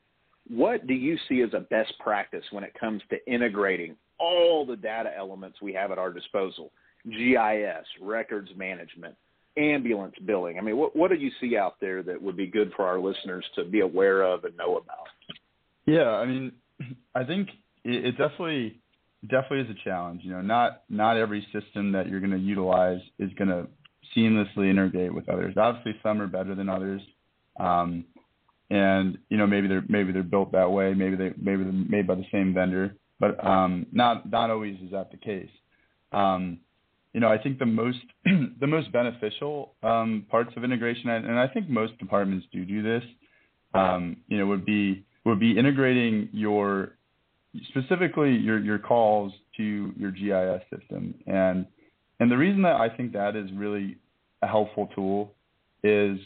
What 0.50 0.88
do 0.88 0.94
you 0.94 1.18
see 1.28 1.42
as 1.42 1.54
a 1.54 1.60
best 1.60 1.94
practice 2.00 2.44
when 2.52 2.64
it 2.64 2.74
comes 2.80 3.02
to 3.12 3.32
integrating 3.32 3.96
all 4.20 4.66
the 4.66 4.76
data 4.76 5.12
elements 5.16 5.62
we 5.62 5.74
have 5.74 5.92
at 5.92 5.98
our 5.98 6.12
disposal? 6.12 6.72
GIS, 7.06 7.86
records 8.02 8.50
management, 8.58 9.16
ambulance 9.58 10.16
billing. 10.26 10.58
I 10.58 10.62
mean, 10.62 10.78
what 10.78 10.96
what 10.96 11.12
do 11.12 11.18
you 11.18 11.32
see 11.40 11.58
out 11.58 11.76
there 11.80 12.04
that 12.04 12.22
would 12.22 12.38
be 12.38 12.48
good 12.48 12.72
for 12.76 12.86
our 12.86 13.00
listeners 13.00 13.46
to 13.56 13.64
be 13.64 13.82
aware 13.82 14.24
of 14.24 14.44
and 14.44 14.56
know 14.58 14.78
about? 14.78 15.08
Yeah, 15.86 16.10
I 16.10 16.26
mean, 16.26 16.52
I 17.16 17.24
think 17.24 17.50
it, 17.84 18.06
it 18.06 18.12
definitely 18.12 18.80
definitely 19.24 19.62
is 19.62 19.70
a 19.70 19.90
challenge. 19.90 20.22
You 20.24 20.32
know, 20.32 20.42
not 20.42 20.84
not 20.90 21.18
every 21.18 21.46
system 21.54 21.92
that 21.94 22.08
you're 22.08 22.20
going 22.20 22.32
to 22.32 22.38
utilize 22.38 23.02
is 23.18 23.32
going 23.38 23.50
to 23.50 23.68
seamlessly 24.16 24.70
integrate 24.70 25.14
with 25.14 25.30
others. 25.30 25.56
Obviously, 25.58 25.96
some 26.02 26.22
are 26.22 26.28
better 26.28 26.56
than 26.56 26.70
others, 26.70 27.02
um, 27.60 28.06
and 28.70 29.18
you 29.30 29.38
know 29.38 29.48
maybe 29.48 29.68
they're 29.68 29.84
maybe 29.88 30.12
they're 30.12 30.24
built 30.24 30.52
that 30.52 30.72
way. 30.72 30.94
Maybe 30.94 31.16
they 31.16 31.34
maybe 31.38 31.64
they're 31.64 31.72
made 31.74 32.08
by 32.08 32.16
the 32.16 32.26
same 32.32 32.54
vendor, 32.54 32.96
but 33.20 33.44
um, 33.46 33.86
not 33.92 34.30
not 34.30 34.50
always 34.50 34.80
is 34.82 34.92
that 34.92 35.12
the 35.12 35.18
case. 35.18 35.50
Um, 36.12 36.60
you 37.14 37.20
know, 37.20 37.28
I 37.28 37.38
think 37.38 37.60
the 37.60 37.66
most 37.66 38.00
the 38.60 38.68
most 38.68 38.92
beneficial 38.92 39.74
um, 39.84 40.26
parts 40.30 40.52
of 40.56 40.64
integration, 40.64 41.10
and 41.10 41.40
I 41.40 41.48
think 41.48 41.70
most 41.70 41.98
departments 41.98 42.46
do 42.52 42.66
do 42.66 42.82
this. 42.82 43.04
Um, 43.74 44.18
you 44.28 44.38
know, 44.38 44.48
would 44.48 44.66
be 44.66 45.06
would 45.26 45.40
be 45.40 45.58
integrating 45.58 46.30
your 46.32 46.94
specifically 47.70 48.36
your 48.36 48.60
your 48.60 48.80
calls 48.80 49.34
to 49.58 49.94
your 49.98 50.12
GIS 50.12 50.62
system. 50.70 51.16
And 51.28 51.66
and 52.20 52.32
the 52.32 52.38
reason 52.38 52.62
that 52.64 52.76
I 52.76 52.90
think 52.90 53.14
that 53.14 53.36
is 53.36 53.50
really 53.54 53.98
a 54.42 54.48
helpful 54.48 54.90
tool 54.96 55.34
is 55.84 56.20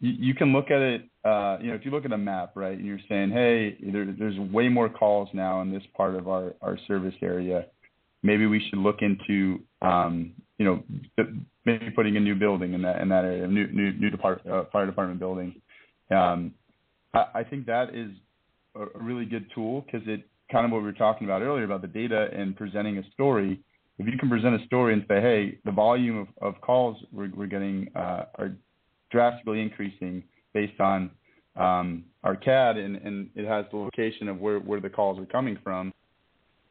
you, 0.00 0.12
you 0.18 0.34
can 0.34 0.52
look 0.52 0.70
at 0.70 0.80
it. 0.80 1.02
Uh, 1.24 1.58
you 1.60 1.68
know, 1.68 1.74
if 1.74 1.84
you 1.84 1.90
look 1.90 2.04
at 2.04 2.12
a 2.12 2.18
map, 2.18 2.52
right, 2.54 2.76
and 2.76 2.86
you're 2.86 3.00
saying, 3.08 3.30
hey, 3.30 3.76
there, 3.92 4.14
there's 4.18 4.38
way 4.50 4.68
more 4.68 4.88
calls 4.88 5.28
now 5.32 5.60
in 5.62 5.72
this 5.72 5.82
part 5.96 6.14
of 6.14 6.28
our 6.28 6.54
our 6.62 6.78
service 6.86 7.14
area. 7.22 7.66
Maybe 8.22 8.46
we 8.46 8.64
should 8.68 8.80
look 8.80 8.96
into, 9.00 9.60
um, 9.80 10.32
you 10.58 10.64
know, 10.64 10.82
maybe 11.64 11.90
putting 11.90 12.16
a 12.16 12.20
new 12.20 12.34
building 12.34 12.72
in 12.74 12.82
that 12.82 13.00
in 13.00 13.08
that 13.08 13.24
area, 13.24 13.46
new 13.46 13.66
new 13.68 13.92
new 13.92 14.10
depart, 14.10 14.46
uh, 14.46 14.64
fire 14.72 14.86
department 14.86 15.20
building. 15.20 15.60
Um, 16.10 16.54
I, 17.14 17.24
I 17.34 17.44
think 17.44 17.66
that 17.66 17.94
is 17.94 18.10
a 18.74 18.86
really 18.98 19.24
good 19.24 19.46
tool 19.54 19.82
because 19.82 20.06
it 20.06 20.26
kind 20.50 20.64
of 20.64 20.72
what 20.72 20.78
we 20.78 20.84
were 20.84 20.92
talking 20.92 21.26
about 21.26 21.42
earlier 21.42 21.64
about 21.64 21.82
the 21.82 21.88
data 21.88 22.28
and 22.32 22.56
presenting 22.56 22.98
a 22.98 23.02
story. 23.12 23.60
If 23.98 24.06
you 24.06 24.16
can 24.18 24.28
present 24.28 24.60
a 24.60 24.64
story 24.66 24.92
and 24.92 25.04
say, 25.08 25.20
hey, 25.20 25.58
the 25.64 25.72
volume 25.72 26.18
of, 26.18 26.28
of 26.40 26.60
calls 26.60 26.96
we're, 27.12 27.30
we're 27.34 27.46
getting 27.46 27.88
uh, 27.96 28.24
are 28.36 28.56
drastically 29.10 29.60
increasing 29.60 30.22
based 30.54 30.80
on 30.80 31.10
um, 31.56 32.04
our 32.22 32.36
CAD, 32.36 32.76
and, 32.76 32.96
and 32.96 33.30
it 33.34 33.46
has 33.46 33.64
the 33.72 33.76
location 33.76 34.28
of 34.28 34.38
where, 34.38 34.60
where 34.60 34.80
the 34.80 34.88
calls 34.88 35.18
are 35.18 35.26
coming 35.26 35.58
from. 35.64 35.92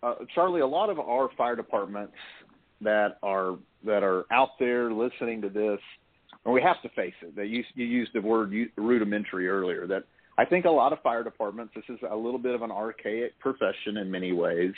Uh, 0.02 0.16
Charlie, 0.34 0.62
a 0.62 0.68
lot 0.68 0.90
of 0.90 1.00
our 1.00 1.30
fire 1.38 1.56
departments 1.56 2.14
that 2.82 3.18
are 3.24 3.58
that 3.84 4.04
are 4.04 4.26
out 4.32 4.52
there 4.60 4.92
listening 4.92 5.42
to 5.42 5.50
this, 5.50 5.80
and 6.46 6.54
we 6.54 6.62
have 6.62 6.82
to 6.84 6.90
face 6.90 7.14
it. 7.22 7.36
That 7.36 7.48
you, 7.48 7.64
you 7.76 7.86
used 7.86 8.12
the 8.14 8.22
word 8.22 8.54
rudimentary 8.78 9.50
earlier. 9.50 9.88
That 9.88 10.04
I 10.38 10.46
think 10.46 10.66
a 10.66 10.70
lot 10.70 10.94
of 10.94 11.02
fire 11.02 11.24
departments, 11.24 11.74
this 11.76 11.84
is 11.90 12.00
a 12.10 12.16
little 12.16 12.40
bit 12.40 12.54
of 12.54 12.62
an 12.62 12.72
archaic 12.72 13.38
profession 13.40 13.98
in 13.98 14.10
many 14.10 14.32
ways, 14.32 14.74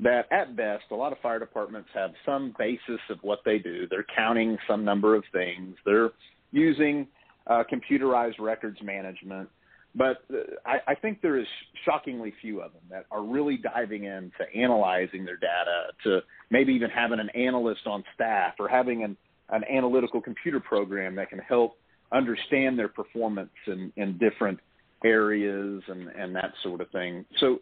that 0.00 0.30
at 0.32 0.56
best, 0.56 0.84
a 0.90 0.94
lot 0.94 1.12
of 1.12 1.18
fire 1.18 1.38
departments 1.38 1.88
have 1.94 2.10
some 2.26 2.54
basis 2.58 3.00
of 3.10 3.18
what 3.22 3.40
they 3.44 3.58
do. 3.58 3.86
They're 3.88 4.06
counting 4.16 4.58
some 4.68 4.84
number 4.84 5.14
of 5.14 5.24
things, 5.32 5.76
they're 5.84 6.10
using 6.52 7.06
uh, 7.46 7.62
computerized 7.72 8.38
records 8.40 8.78
management. 8.82 9.48
But 9.96 10.24
uh, 10.32 10.38
I, 10.66 10.92
I 10.92 10.94
think 10.96 11.22
there 11.22 11.38
is 11.38 11.46
shockingly 11.84 12.32
few 12.40 12.60
of 12.60 12.72
them 12.72 12.82
that 12.90 13.06
are 13.10 13.22
really 13.22 13.56
diving 13.56 14.04
into 14.04 14.44
analyzing 14.54 15.24
their 15.24 15.36
data, 15.36 15.92
to 16.04 16.20
maybe 16.50 16.72
even 16.72 16.90
having 16.90 17.20
an 17.20 17.30
analyst 17.30 17.86
on 17.86 18.02
staff 18.14 18.54
or 18.58 18.68
having 18.68 19.04
an, 19.04 19.16
an 19.50 19.62
analytical 19.70 20.20
computer 20.20 20.58
program 20.58 21.14
that 21.16 21.30
can 21.30 21.38
help 21.38 21.76
understand 22.12 22.78
their 22.78 22.88
performance 22.88 23.50
in, 23.66 23.92
in 23.96 24.18
different 24.18 24.58
areas 25.04 25.82
and, 25.88 26.08
and 26.08 26.34
that 26.34 26.52
sort 26.62 26.80
of 26.80 26.90
thing. 26.90 27.24
So 27.38 27.60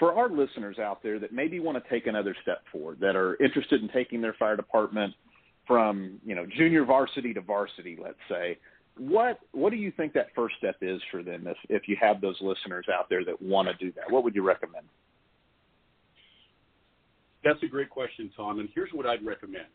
for 0.00 0.14
our 0.14 0.30
listeners 0.30 0.78
out 0.78 1.02
there 1.02 1.20
that 1.20 1.32
maybe 1.32 1.60
want 1.60 1.82
to 1.82 1.90
take 1.90 2.08
another 2.08 2.34
step 2.42 2.62
forward, 2.72 2.98
that 3.00 3.14
are 3.14 3.36
interested 3.40 3.82
in 3.82 3.88
taking 3.90 4.20
their 4.20 4.34
fire 4.38 4.56
department 4.56 5.14
from, 5.68 6.18
you 6.24 6.34
know, 6.34 6.46
junior 6.56 6.84
varsity 6.84 7.32
to 7.34 7.40
varsity, 7.42 7.96
let's 8.02 8.18
say, 8.28 8.58
what 8.98 9.38
what 9.52 9.70
do 9.70 9.76
you 9.76 9.92
think 9.96 10.12
that 10.14 10.28
first 10.34 10.56
step 10.58 10.76
is 10.82 11.00
for 11.10 11.22
them 11.22 11.46
if, 11.46 11.56
if 11.68 11.82
you 11.86 11.96
have 12.00 12.20
those 12.20 12.36
listeners 12.40 12.86
out 12.92 13.08
there 13.08 13.24
that 13.24 13.40
want 13.40 13.68
to 13.68 13.74
do 13.74 13.92
that? 13.92 14.10
What 14.10 14.24
would 14.24 14.34
you 14.34 14.42
recommend? 14.42 14.86
That's 17.44 17.62
a 17.62 17.66
great 17.66 17.88
question, 17.88 18.30
Tom. 18.36 18.58
And 18.58 18.68
here's 18.74 18.90
what 18.92 19.06
I'd 19.06 19.24
recommend. 19.24 19.68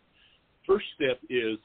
First 0.68 0.86
step 0.96 1.20
is, 1.30 1.58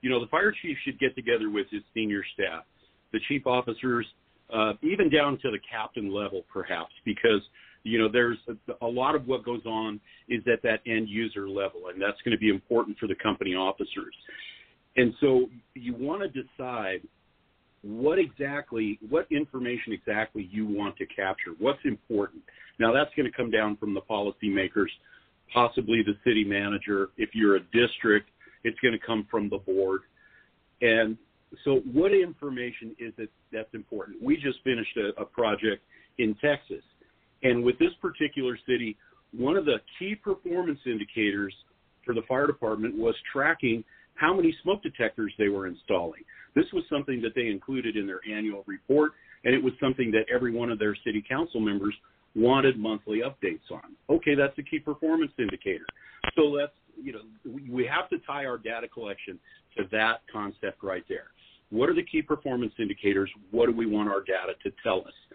you 0.00 0.10
know, 0.10 0.20
the 0.20 0.26
fire 0.28 0.52
chief 0.62 0.76
should 0.84 0.98
get 0.98 1.14
together 1.14 1.50
with 1.50 1.66
his 1.70 1.82
senior 1.94 2.22
staff, 2.34 2.64
the 3.12 3.20
chief 3.28 3.46
officers, 3.46 4.06
uh, 4.52 4.72
even 4.82 5.10
down 5.10 5.38
to 5.42 5.50
the 5.50 5.58
captain 5.70 6.12
level, 6.12 6.44
perhaps, 6.52 6.92
because 7.04 7.42
you 7.82 7.98
know 7.98 8.08
there's 8.10 8.38
a, 8.48 8.84
a 8.84 8.86
lot 8.86 9.14
of 9.14 9.26
what 9.26 9.44
goes 9.44 9.64
on 9.66 10.00
is 10.28 10.42
at 10.52 10.62
that 10.62 10.80
end 10.86 11.08
user 11.08 11.48
level, 11.48 11.88
and 11.92 12.00
that's 12.00 12.20
going 12.24 12.32
to 12.32 12.38
be 12.38 12.48
important 12.48 12.98
for 12.98 13.06
the 13.06 13.14
company 13.14 13.54
officers. 13.54 14.14
And 14.96 15.14
so 15.20 15.46
you 15.74 15.94
want 15.94 16.22
to 16.22 16.42
decide 16.42 17.00
what 17.82 18.18
exactly, 18.18 18.98
what 19.08 19.26
information 19.30 19.92
exactly 19.92 20.48
you 20.50 20.66
want 20.66 20.96
to 20.96 21.06
capture, 21.06 21.52
what's 21.58 21.78
important. 21.84 22.42
Now 22.78 22.92
that's 22.92 23.10
going 23.16 23.30
to 23.30 23.36
come 23.36 23.50
down 23.50 23.76
from 23.76 23.94
the 23.94 24.00
policymakers, 24.00 24.88
possibly 25.52 26.02
the 26.02 26.14
city 26.24 26.44
manager. 26.44 27.10
If 27.16 27.30
you're 27.34 27.56
a 27.56 27.60
district, 27.72 28.30
it's 28.64 28.78
going 28.80 28.98
to 28.98 29.04
come 29.04 29.26
from 29.30 29.48
the 29.48 29.58
board. 29.58 30.00
And 30.80 31.16
so 31.64 31.80
what 31.92 32.12
information 32.12 32.94
is 32.98 33.12
it 33.18 33.30
that's 33.52 33.72
important? 33.74 34.22
We 34.22 34.36
just 34.36 34.58
finished 34.64 34.96
a, 34.96 35.20
a 35.20 35.24
project 35.24 35.82
in 36.18 36.34
Texas. 36.42 36.82
And 37.42 37.62
with 37.62 37.78
this 37.78 37.92
particular 38.00 38.58
city, 38.66 38.96
one 39.36 39.56
of 39.56 39.64
the 39.64 39.76
key 39.98 40.14
performance 40.14 40.80
indicators 40.86 41.54
for 42.04 42.14
the 42.14 42.22
fire 42.28 42.46
department 42.46 42.96
was 42.96 43.14
tracking 43.32 43.84
how 44.14 44.34
many 44.34 44.54
smoke 44.62 44.82
detectors 44.82 45.32
they 45.38 45.48
were 45.48 45.66
installing. 45.66 46.22
This 46.54 46.66
was 46.72 46.82
something 46.90 47.22
that 47.22 47.34
they 47.36 47.46
included 47.46 47.96
in 47.96 48.06
their 48.06 48.20
annual 48.28 48.64
report, 48.66 49.12
and 49.44 49.54
it 49.54 49.62
was 49.62 49.72
something 49.80 50.10
that 50.12 50.24
every 50.34 50.52
one 50.52 50.70
of 50.70 50.78
their 50.78 50.96
city 51.04 51.22
council 51.28 51.60
members 51.60 51.94
wanted 52.34 52.78
monthly 52.78 53.20
updates 53.20 53.70
on. 53.70 53.94
Okay, 54.08 54.34
that's 54.34 54.58
a 54.58 54.62
key 54.62 54.78
performance 54.78 55.32
indicator. 55.38 55.84
So 56.34 56.42
let's, 56.42 56.72
you 57.00 57.12
know, 57.12 57.20
we 57.70 57.86
have 57.86 58.08
to 58.10 58.18
tie 58.26 58.46
our 58.46 58.58
data 58.58 58.88
collection 58.88 59.38
to 59.76 59.84
that 59.92 60.22
concept 60.32 60.82
right 60.82 61.04
there. 61.08 61.28
What 61.70 61.88
are 61.88 61.94
the 61.94 62.02
key 62.02 62.22
performance 62.22 62.72
indicators? 62.78 63.30
What 63.50 63.66
do 63.66 63.72
we 63.72 63.86
want 63.86 64.08
our 64.08 64.20
data 64.20 64.54
to 64.64 64.72
tell 64.82 65.00
us? 65.00 65.27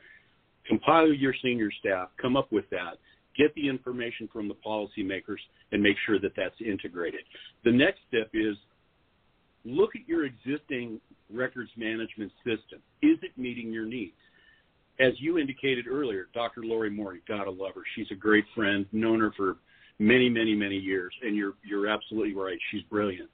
Compile 0.67 1.13
your 1.13 1.33
senior 1.41 1.69
staff, 1.79 2.09
come 2.21 2.37
up 2.37 2.51
with 2.51 2.69
that, 2.69 2.97
get 3.37 3.53
the 3.55 3.67
information 3.67 4.29
from 4.31 4.47
the 4.47 4.55
policymakers, 4.65 5.39
and 5.71 5.81
make 5.81 5.97
sure 6.05 6.19
that 6.19 6.33
that's 6.35 6.55
integrated. 6.65 7.21
The 7.63 7.71
next 7.71 7.99
step 8.07 8.29
is 8.33 8.55
look 9.65 9.91
at 9.95 10.07
your 10.07 10.25
existing 10.25 10.99
records 11.31 11.71
management 11.77 12.31
system. 12.43 12.79
Is 13.01 13.17
it 13.21 13.37
meeting 13.37 13.71
your 13.71 13.85
needs? 13.85 14.13
As 14.99 15.13
you 15.17 15.39
indicated 15.39 15.87
earlier, 15.87 16.27
Dr. 16.33 16.63
Lori 16.63 16.89
Moore, 16.89 17.17
gotta 17.27 17.49
love 17.49 17.73
her. 17.75 17.81
She's 17.95 18.07
a 18.11 18.15
great 18.15 18.45
friend, 18.55 18.85
known 18.91 19.19
her 19.19 19.31
for 19.35 19.57
many, 19.99 20.29
many, 20.29 20.53
many 20.53 20.77
years, 20.77 21.13
and 21.23 21.35
you're 21.35 21.53
you're 21.63 21.87
absolutely 21.87 22.35
right. 22.35 22.57
She's 22.71 22.83
brilliant. 22.83 23.29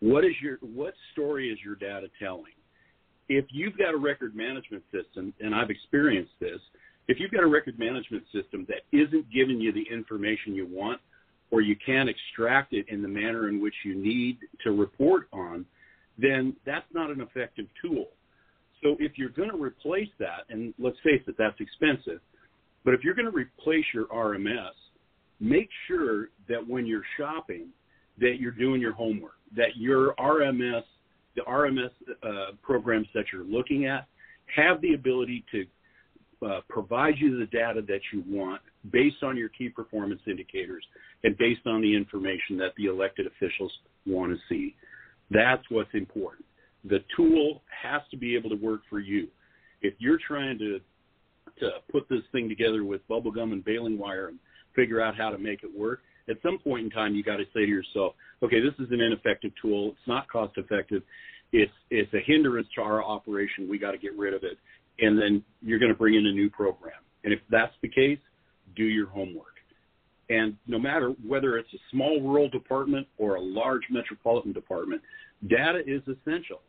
What 0.00 0.24
is 0.24 0.32
your 0.42 0.56
what 0.62 0.94
story 1.12 1.50
is 1.50 1.58
your 1.62 1.74
data 1.74 2.08
telling? 2.18 2.52
If 3.32 3.44
you've 3.50 3.78
got 3.78 3.94
a 3.94 3.96
record 3.96 4.34
management 4.34 4.82
system, 4.90 5.32
and 5.38 5.54
I've 5.54 5.70
experienced 5.70 6.32
this, 6.40 6.58
if 7.06 7.20
you've 7.20 7.30
got 7.30 7.44
a 7.44 7.46
record 7.46 7.78
management 7.78 8.24
system 8.32 8.66
that 8.68 8.82
isn't 8.90 9.32
giving 9.32 9.60
you 9.60 9.72
the 9.72 9.84
information 9.88 10.56
you 10.56 10.66
want, 10.66 11.00
or 11.52 11.60
you 11.60 11.76
can't 11.86 12.08
extract 12.08 12.72
it 12.72 12.86
in 12.88 13.02
the 13.02 13.08
manner 13.08 13.48
in 13.48 13.62
which 13.62 13.74
you 13.84 13.94
need 13.94 14.38
to 14.64 14.72
report 14.72 15.28
on, 15.32 15.64
then 16.18 16.56
that's 16.66 16.86
not 16.92 17.12
an 17.12 17.20
effective 17.20 17.66
tool. 17.80 18.08
So 18.82 18.96
if 18.98 19.12
you're 19.16 19.28
going 19.28 19.50
to 19.50 19.62
replace 19.62 20.10
that, 20.18 20.46
and 20.48 20.74
let's 20.80 20.98
face 21.04 21.22
it, 21.28 21.36
that's 21.38 21.60
expensive, 21.60 22.20
but 22.84 22.94
if 22.94 23.04
you're 23.04 23.14
going 23.14 23.30
to 23.30 23.36
replace 23.36 23.84
your 23.94 24.06
RMS, 24.06 24.72
make 25.38 25.68
sure 25.86 26.30
that 26.48 26.66
when 26.66 26.84
you're 26.84 27.06
shopping, 27.16 27.68
that 28.18 28.38
you're 28.40 28.50
doing 28.50 28.80
your 28.80 28.92
homework, 28.92 29.36
that 29.54 29.76
your 29.76 30.14
RMS, 30.16 30.82
the 31.36 31.42
RMS 31.42 31.90
uh, 32.22 32.52
programs 32.62 33.06
that 33.14 33.24
you're 33.32 33.44
looking 33.44 33.86
at, 33.86 34.06
have 34.54 34.80
the 34.80 34.94
ability 34.94 35.44
to 35.52 35.64
uh, 36.46 36.60
provide 36.68 37.14
you 37.18 37.38
the 37.38 37.46
data 37.46 37.82
that 37.86 38.00
you 38.12 38.24
want 38.26 38.60
based 38.90 39.22
on 39.22 39.36
your 39.36 39.50
key 39.50 39.68
performance 39.68 40.20
indicators 40.26 40.84
and 41.22 41.36
based 41.36 41.66
on 41.66 41.82
the 41.82 41.94
information 41.94 42.56
that 42.56 42.72
the 42.76 42.86
elected 42.86 43.26
officials 43.26 43.72
want 44.06 44.32
to 44.32 44.38
see. 44.48 44.74
That's 45.30 45.62
what's 45.68 45.92
important. 45.92 46.44
The 46.84 47.04
tool 47.14 47.62
has 47.82 48.00
to 48.10 48.16
be 48.16 48.34
able 48.34 48.50
to 48.50 48.56
work 48.56 48.80
for 48.88 49.00
you. 49.00 49.28
If 49.82 49.94
you're 49.98 50.18
trying 50.26 50.58
to 50.58 50.80
to 51.58 51.70
put 51.92 52.08
this 52.08 52.22
thing 52.32 52.48
together 52.48 52.84
with 52.84 53.06
bubblegum 53.08 53.52
and 53.52 53.64
baling 53.64 53.98
wire 53.98 54.28
and 54.28 54.38
figure 54.74 55.00
out 55.00 55.16
how 55.16 55.30
to 55.30 55.36
make 55.36 55.62
it 55.62 55.78
work, 55.78 56.00
at 56.30 56.36
some 56.42 56.58
point 56.58 56.84
in 56.84 56.90
time 56.90 57.14
you 57.14 57.22
got 57.22 57.36
to 57.36 57.44
say 57.54 57.60
to 57.60 57.66
yourself, 57.66 58.14
okay, 58.42 58.60
this 58.60 58.74
is 58.78 58.90
an 58.92 59.00
ineffective 59.00 59.52
tool. 59.60 59.88
It's 59.88 60.08
not 60.08 60.28
cost 60.28 60.54
effective. 60.56 61.02
It's 61.52 61.72
it's 61.90 62.12
a 62.14 62.20
hindrance 62.24 62.68
to 62.76 62.82
our 62.82 63.02
operation. 63.02 63.68
We 63.68 63.78
got 63.78 63.92
to 63.92 63.98
get 63.98 64.16
rid 64.16 64.34
of 64.34 64.44
it. 64.44 64.56
And 65.00 65.20
then 65.20 65.42
you're 65.62 65.78
going 65.78 65.92
to 65.92 65.98
bring 65.98 66.14
in 66.14 66.26
a 66.26 66.32
new 66.32 66.50
program. 66.50 67.00
And 67.24 67.32
if 67.32 67.40
that's 67.50 67.72
the 67.82 67.88
case, 67.88 68.18
do 68.76 68.84
your 68.84 69.08
homework. 69.08 69.46
And 70.28 70.56
no 70.68 70.78
matter 70.78 71.12
whether 71.26 71.58
it's 71.58 71.72
a 71.74 71.78
small 71.90 72.20
rural 72.20 72.48
department 72.48 73.06
or 73.18 73.34
a 73.34 73.40
large 73.40 73.82
metropolitan 73.90 74.52
department, 74.52 75.02
data 75.48 75.80
is 75.84 76.02
essential. 76.02 76.60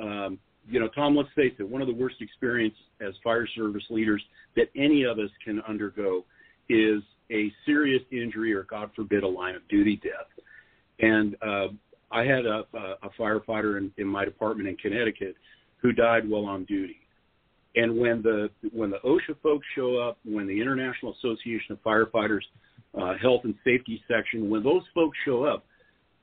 Um, 0.00 0.38
you 0.68 0.80
know, 0.80 0.88
Tom, 0.88 1.16
let's 1.16 1.28
face 1.36 1.52
it, 1.58 1.68
one 1.68 1.82
of 1.82 1.88
the 1.88 1.94
worst 1.94 2.16
experiences 2.20 2.78
as 3.06 3.12
fire 3.22 3.46
service 3.54 3.82
leaders 3.90 4.22
that 4.56 4.68
any 4.76 5.04
of 5.04 5.18
us 5.18 5.30
can 5.44 5.60
undergo 5.68 6.24
is 6.68 7.02
a 7.32 7.52
serious 7.64 8.02
injury 8.12 8.52
or, 8.52 8.64
God 8.64 8.90
forbid, 8.94 9.22
a 9.22 9.28
line 9.28 9.54
of 9.54 9.66
duty 9.68 10.00
death. 10.02 10.44
And 11.00 11.36
uh, 11.42 11.68
I 12.10 12.24
had 12.24 12.46
a, 12.46 12.64
a 13.02 13.10
firefighter 13.18 13.78
in, 13.78 13.90
in 13.96 14.06
my 14.06 14.24
department 14.24 14.68
in 14.68 14.76
Connecticut 14.76 15.34
who 15.78 15.92
died 15.92 16.28
while 16.28 16.44
on 16.44 16.64
duty. 16.64 16.98
And 17.74 17.98
when 17.98 18.22
the 18.22 18.50
when 18.72 18.90
the 18.90 18.98
OSHA 18.98 19.40
folks 19.42 19.66
show 19.74 19.96
up, 19.96 20.18
when 20.24 20.46
the 20.46 20.60
International 20.60 21.14
Association 21.14 21.72
of 21.72 21.82
Firefighters 21.82 22.42
uh, 23.00 23.14
Health 23.20 23.42
and 23.44 23.54
Safety 23.64 24.02
section, 24.06 24.50
when 24.50 24.62
those 24.62 24.82
folks 24.94 25.16
show 25.24 25.44
up, 25.44 25.64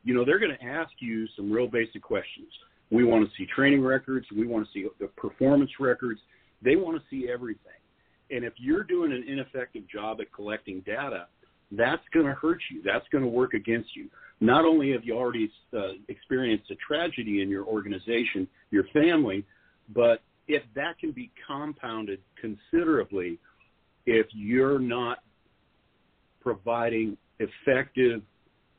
you 0.04 0.14
know 0.14 0.24
they're 0.24 0.40
going 0.40 0.56
to 0.56 0.64
ask 0.64 0.92
you 1.00 1.28
some 1.36 1.52
real 1.52 1.68
basic 1.68 2.04
questions. 2.04 2.48
We 2.92 3.04
want 3.04 3.28
to 3.28 3.32
see 3.36 3.48
training 3.56 3.84
records. 3.84 4.28
We 4.36 4.46
want 4.46 4.68
to 4.68 4.72
see 4.72 4.88
the 5.00 5.08
performance 5.08 5.72
records. 5.80 6.20
They 6.62 6.76
want 6.76 7.02
to 7.02 7.04
see 7.10 7.30
everything. 7.32 7.79
And 8.32 8.44
if 8.44 8.54
you're 8.58 8.84
doing 8.84 9.12
an 9.12 9.24
ineffective 9.28 9.84
job 9.90 10.20
at 10.22 10.32
collecting 10.34 10.82
data, 10.82 11.28
that's 11.72 12.04
going 12.14 12.26
to 12.26 12.34
hurt 12.34 12.60
you. 12.72 12.82
That's 12.84 13.06
going 13.12 13.24
to 13.24 13.30
work 13.30 13.54
against 13.54 13.96
you. 13.96 14.10
Not 14.42 14.66
only 14.66 14.92
have 14.92 15.04
you 15.04 15.16
already 15.16 15.52
uh, 15.74 15.94
experienced 16.08 16.72
a 16.72 16.76
tragedy 16.76 17.42
in 17.42 17.50
your 17.50 17.66
organization, 17.66 18.48
your 18.72 18.86
family, 18.94 19.46
but 19.94 20.22
if 20.48 20.64
that 20.76 20.98
can 21.00 21.12
be 21.12 21.32
compounded 21.48 22.20
considerably 22.40 23.38
if 24.06 24.26
you're 24.34 24.80
not 24.80 25.20
providing 26.42 27.16
effective 27.40 28.22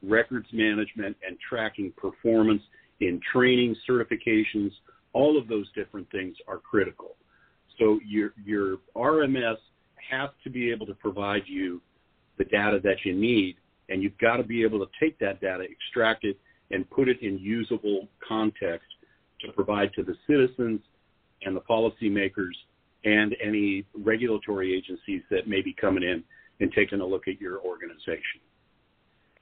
records 0.02 0.48
management 0.52 1.16
and 1.26 1.36
tracking 1.48 1.92
performance 1.96 2.62
in 3.00 3.20
training 3.32 3.76
certifications 3.88 4.70
all 5.12 5.38
of 5.38 5.46
those 5.46 5.70
different 5.74 6.10
things 6.10 6.36
are 6.48 6.58
critical 6.58 7.16
so 7.80 7.98
your 8.06 8.34
your 8.44 8.76
RMS 8.94 9.56
has 10.10 10.30
to 10.44 10.50
be 10.50 10.70
able 10.70 10.86
to 10.86 10.94
provide 10.94 11.42
you 11.46 11.80
the 12.38 12.44
data 12.44 12.78
that 12.84 13.04
you 13.04 13.14
need 13.14 13.56
and 13.88 14.02
you've 14.02 14.18
got 14.18 14.36
to 14.36 14.44
be 14.44 14.62
able 14.62 14.78
to 14.78 14.86
take 15.00 15.18
that 15.18 15.40
data 15.40 15.64
extract 15.64 16.24
it 16.24 16.38
and 16.70 16.88
put 16.90 17.08
it 17.08 17.20
in 17.22 17.38
usable 17.38 18.06
context 18.26 18.86
to 19.40 19.50
provide 19.52 19.92
to 19.94 20.02
the 20.02 20.14
citizens 20.28 20.80
and 21.42 21.56
the 21.56 21.60
policymakers 21.60 22.54
and 23.04 23.34
any 23.42 23.84
regulatory 23.94 24.76
agencies 24.76 25.22
that 25.30 25.48
may 25.48 25.62
be 25.62 25.72
coming 25.72 26.02
in 26.02 26.22
and 26.60 26.72
taking 26.72 27.00
a 27.00 27.06
look 27.06 27.26
at 27.26 27.40
your 27.40 27.58
organization. 27.60 28.40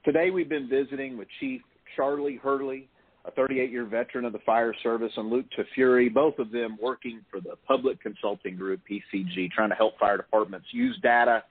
Today, 0.05 0.29
we've 0.29 0.47
been 0.47 0.69
visiting 0.69 1.17
with 1.17 1.27
Chief 1.41 1.61
Charlie 1.95 2.39
Hurley, 2.41 2.87
a 3.25 3.31
38 3.31 3.71
year 3.71 3.85
veteran 3.85 4.25
of 4.25 4.33
the 4.33 4.39
fire 4.39 4.73
service, 4.81 5.11
and 5.17 5.29
Luke 5.29 5.45
Tafuri, 5.57 6.13
both 6.13 6.39
of 6.39 6.51
them 6.51 6.77
working 6.81 7.21
for 7.29 7.41
the 7.41 7.55
Public 7.67 8.01
Consulting 8.01 8.55
Group, 8.55 8.81
PCG, 8.89 9.51
trying 9.51 9.69
to 9.69 9.75
help 9.75 9.97
fire 9.99 10.17
departments 10.17 10.67
use 10.71 10.97
data 11.03 11.43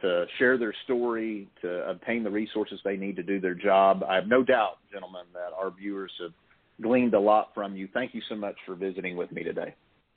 to 0.00 0.26
share 0.38 0.58
their 0.58 0.74
story, 0.84 1.48
to 1.62 1.88
obtain 1.88 2.22
the 2.22 2.30
resources 2.30 2.80
they 2.84 2.96
need 2.96 3.16
to 3.16 3.22
do 3.22 3.40
their 3.40 3.54
job. 3.54 4.04
I 4.08 4.16
have 4.16 4.26
no 4.26 4.42
doubt, 4.42 4.78
gentlemen, 4.92 5.24
that 5.34 5.52
our 5.56 5.70
viewers 5.70 6.12
have 6.20 6.32
gleaned 6.80 7.14
a 7.14 7.20
lot 7.20 7.50
from 7.54 7.76
you. 7.76 7.88
Thank 7.92 8.14
you 8.14 8.22
so 8.28 8.36
much 8.36 8.54
for 8.66 8.74
visiting 8.74 9.16
with 9.16 9.32
me 9.32 9.42
today. 9.42 9.74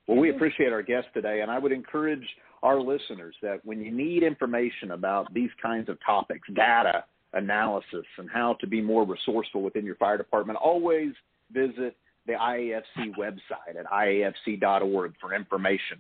Well, 0.08 0.18
we 0.18 0.30
appreciate 0.30 0.74
our 0.74 0.82
guest 0.82 1.08
today, 1.14 1.42
and 1.42 1.50
I 1.50 1.60
would 1.60 1.72
encourage 1.72 2.26
our 2.64 2.80
listeners 2.80 3.36
that 3.42 3.64
when 3.66 3.82
you 3.82 3.92
need 3.92 4.24
information 4.24 4.92
about 4.92 5.34
these 5.34 5.50
kinds 5.62 5.90
of 5.90 5.98
topics, 6.06 6.48
data 6.54 7.06
analysis, 7.34 8.06
and 8.18 8.30
how 8.30 8.56
to 8.60 8.68
be 8.68 8.82
more 8.82 9.06
resourceful 9.06 9.62
within 9.62 9.86
your 9.86 9.96
fire 9.96 10.18
department, 10.18 10.60
always 10.60 11.12
visit 11.52 11.96
the 12.28 12.34
IAFC 12.34 13.16
website 13.18 13.80
at 13.80 13.86
iafc.org 13.86 15.14
for 15.20 15.34
information. 15.34 15.98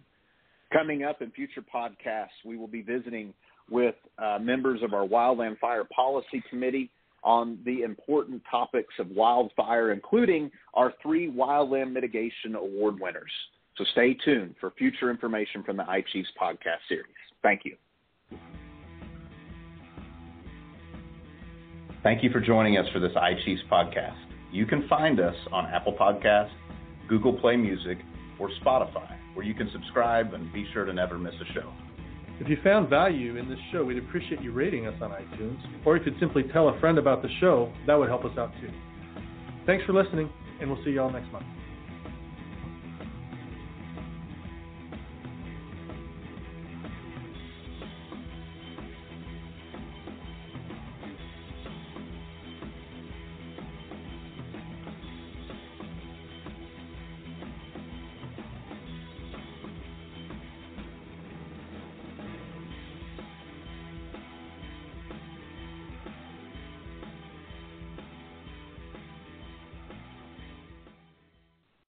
Coming 0.72 1.04
up 1.04 1.22
in 1.22 1.32
future 1.32 1.63
podcasts, 1.74 2.46
we 2.46 2.58
will 2.58 2.67
be 2.67 2.82
visiting 2.82 3.34
with 3.70 3.96
uh, 4.17 4.38
members 4.39 4.82
of 4.84 4.94
our 4.94 5.08
Wildland 5.08 5.60
Fire 5.60 5.84
Policy 5.84 6.44
Committee 6.50 6.89
on 7.24 7.60
the 7.65 7.84
important 7.84 8.41
topics 8.50 8.94
of 9.00 9.10
wildfire, 9.10 9.91
including 9.91 10.52
our 10.74 10.94
three 11.02 11.30
Wildland 11.30 11.91
Mitigation 11.91 12.56
Award 12.56 13.00
winners. 13.00 13.32
So 13.78 13.86
stay 13.91 14.15
tuned 14.26 14.56
for 14.60 14.72
future 14.72 15.10
information 15.10 15.63
from 15.63 15.78
the 15.78 15.84
iChiefs 15.84 16.26
podcast 16.39 16.82
series. 16.89 17.06
Thank 17.41 17.62
you. 17.65 17.76
Thank 22.03 22.23
you 22.23 22.31
for 22.31 22.39
joining 22.39 22.77
us 22.77 22.87
for 22.91 22.99
this 22.99 23.11
iChiefs 23.11 23.67
podcast. 23.71 24.17
You 24.51 24.65
can 24.65 24.87
find 24.87 25.19
us 25.19 25.35
on 25.51 25.67
Apple 25.67 25.93
Podcasts, 25.93 26.49
Google 27.07 27.33
Play 27.33 27.55
Music, 27.55 27.99
or 28.39 28.49
Spotify, 28.65 29.15
where 29.35 29.45
you 29.45 29.53
can 29.53 29.69
subscribe 29.71 30.33
and 30.33 30.51
be 30.51 30.65
sure 30.73 30.83
to 30.83 30.93
never 30.93 31.19
miss 31.19 31.35
a 31.35 31.53
show. 31.53 31.71
If 32.39 32.49
you 32.49 32.57
found 32.63 32.89
value 32.89 33.37
in 33.37 33.47
this 33.47 33.59
show, 33.71 33.83
we'd 33.83 33.99
appreciate 33.99 34.41
you 34.41 34.51
rating 34.51 34.87
us 34.87 34.95
on 34.99 35.11
iTunes, 35.11 35.59
or 35.85 35.95
you 35.95 36.03
could 36.03 36.15
simply 36.19 36.41
tell 36.51 36.69
a 36.69 36.79
friend 36.79 36.97
about 36.97 37.21
the 37.21 37.29
show. 37.39 37.71
That 37.85 37.93
would 37.93 38.09
help 38.09 38.25
us 38.25 38.35
out 38.35 38.51
too. 38.59 38.71
Thanks 39.67 39.85
for 39.85 39.93
listening, 39.93 40.27
and 40.59 40.71
we'll 40.71 40.83
see 40.83 40.89
you 40.89 41.01
all 41.03 41.11
next 41.11 41.31
month. 41.31 41.45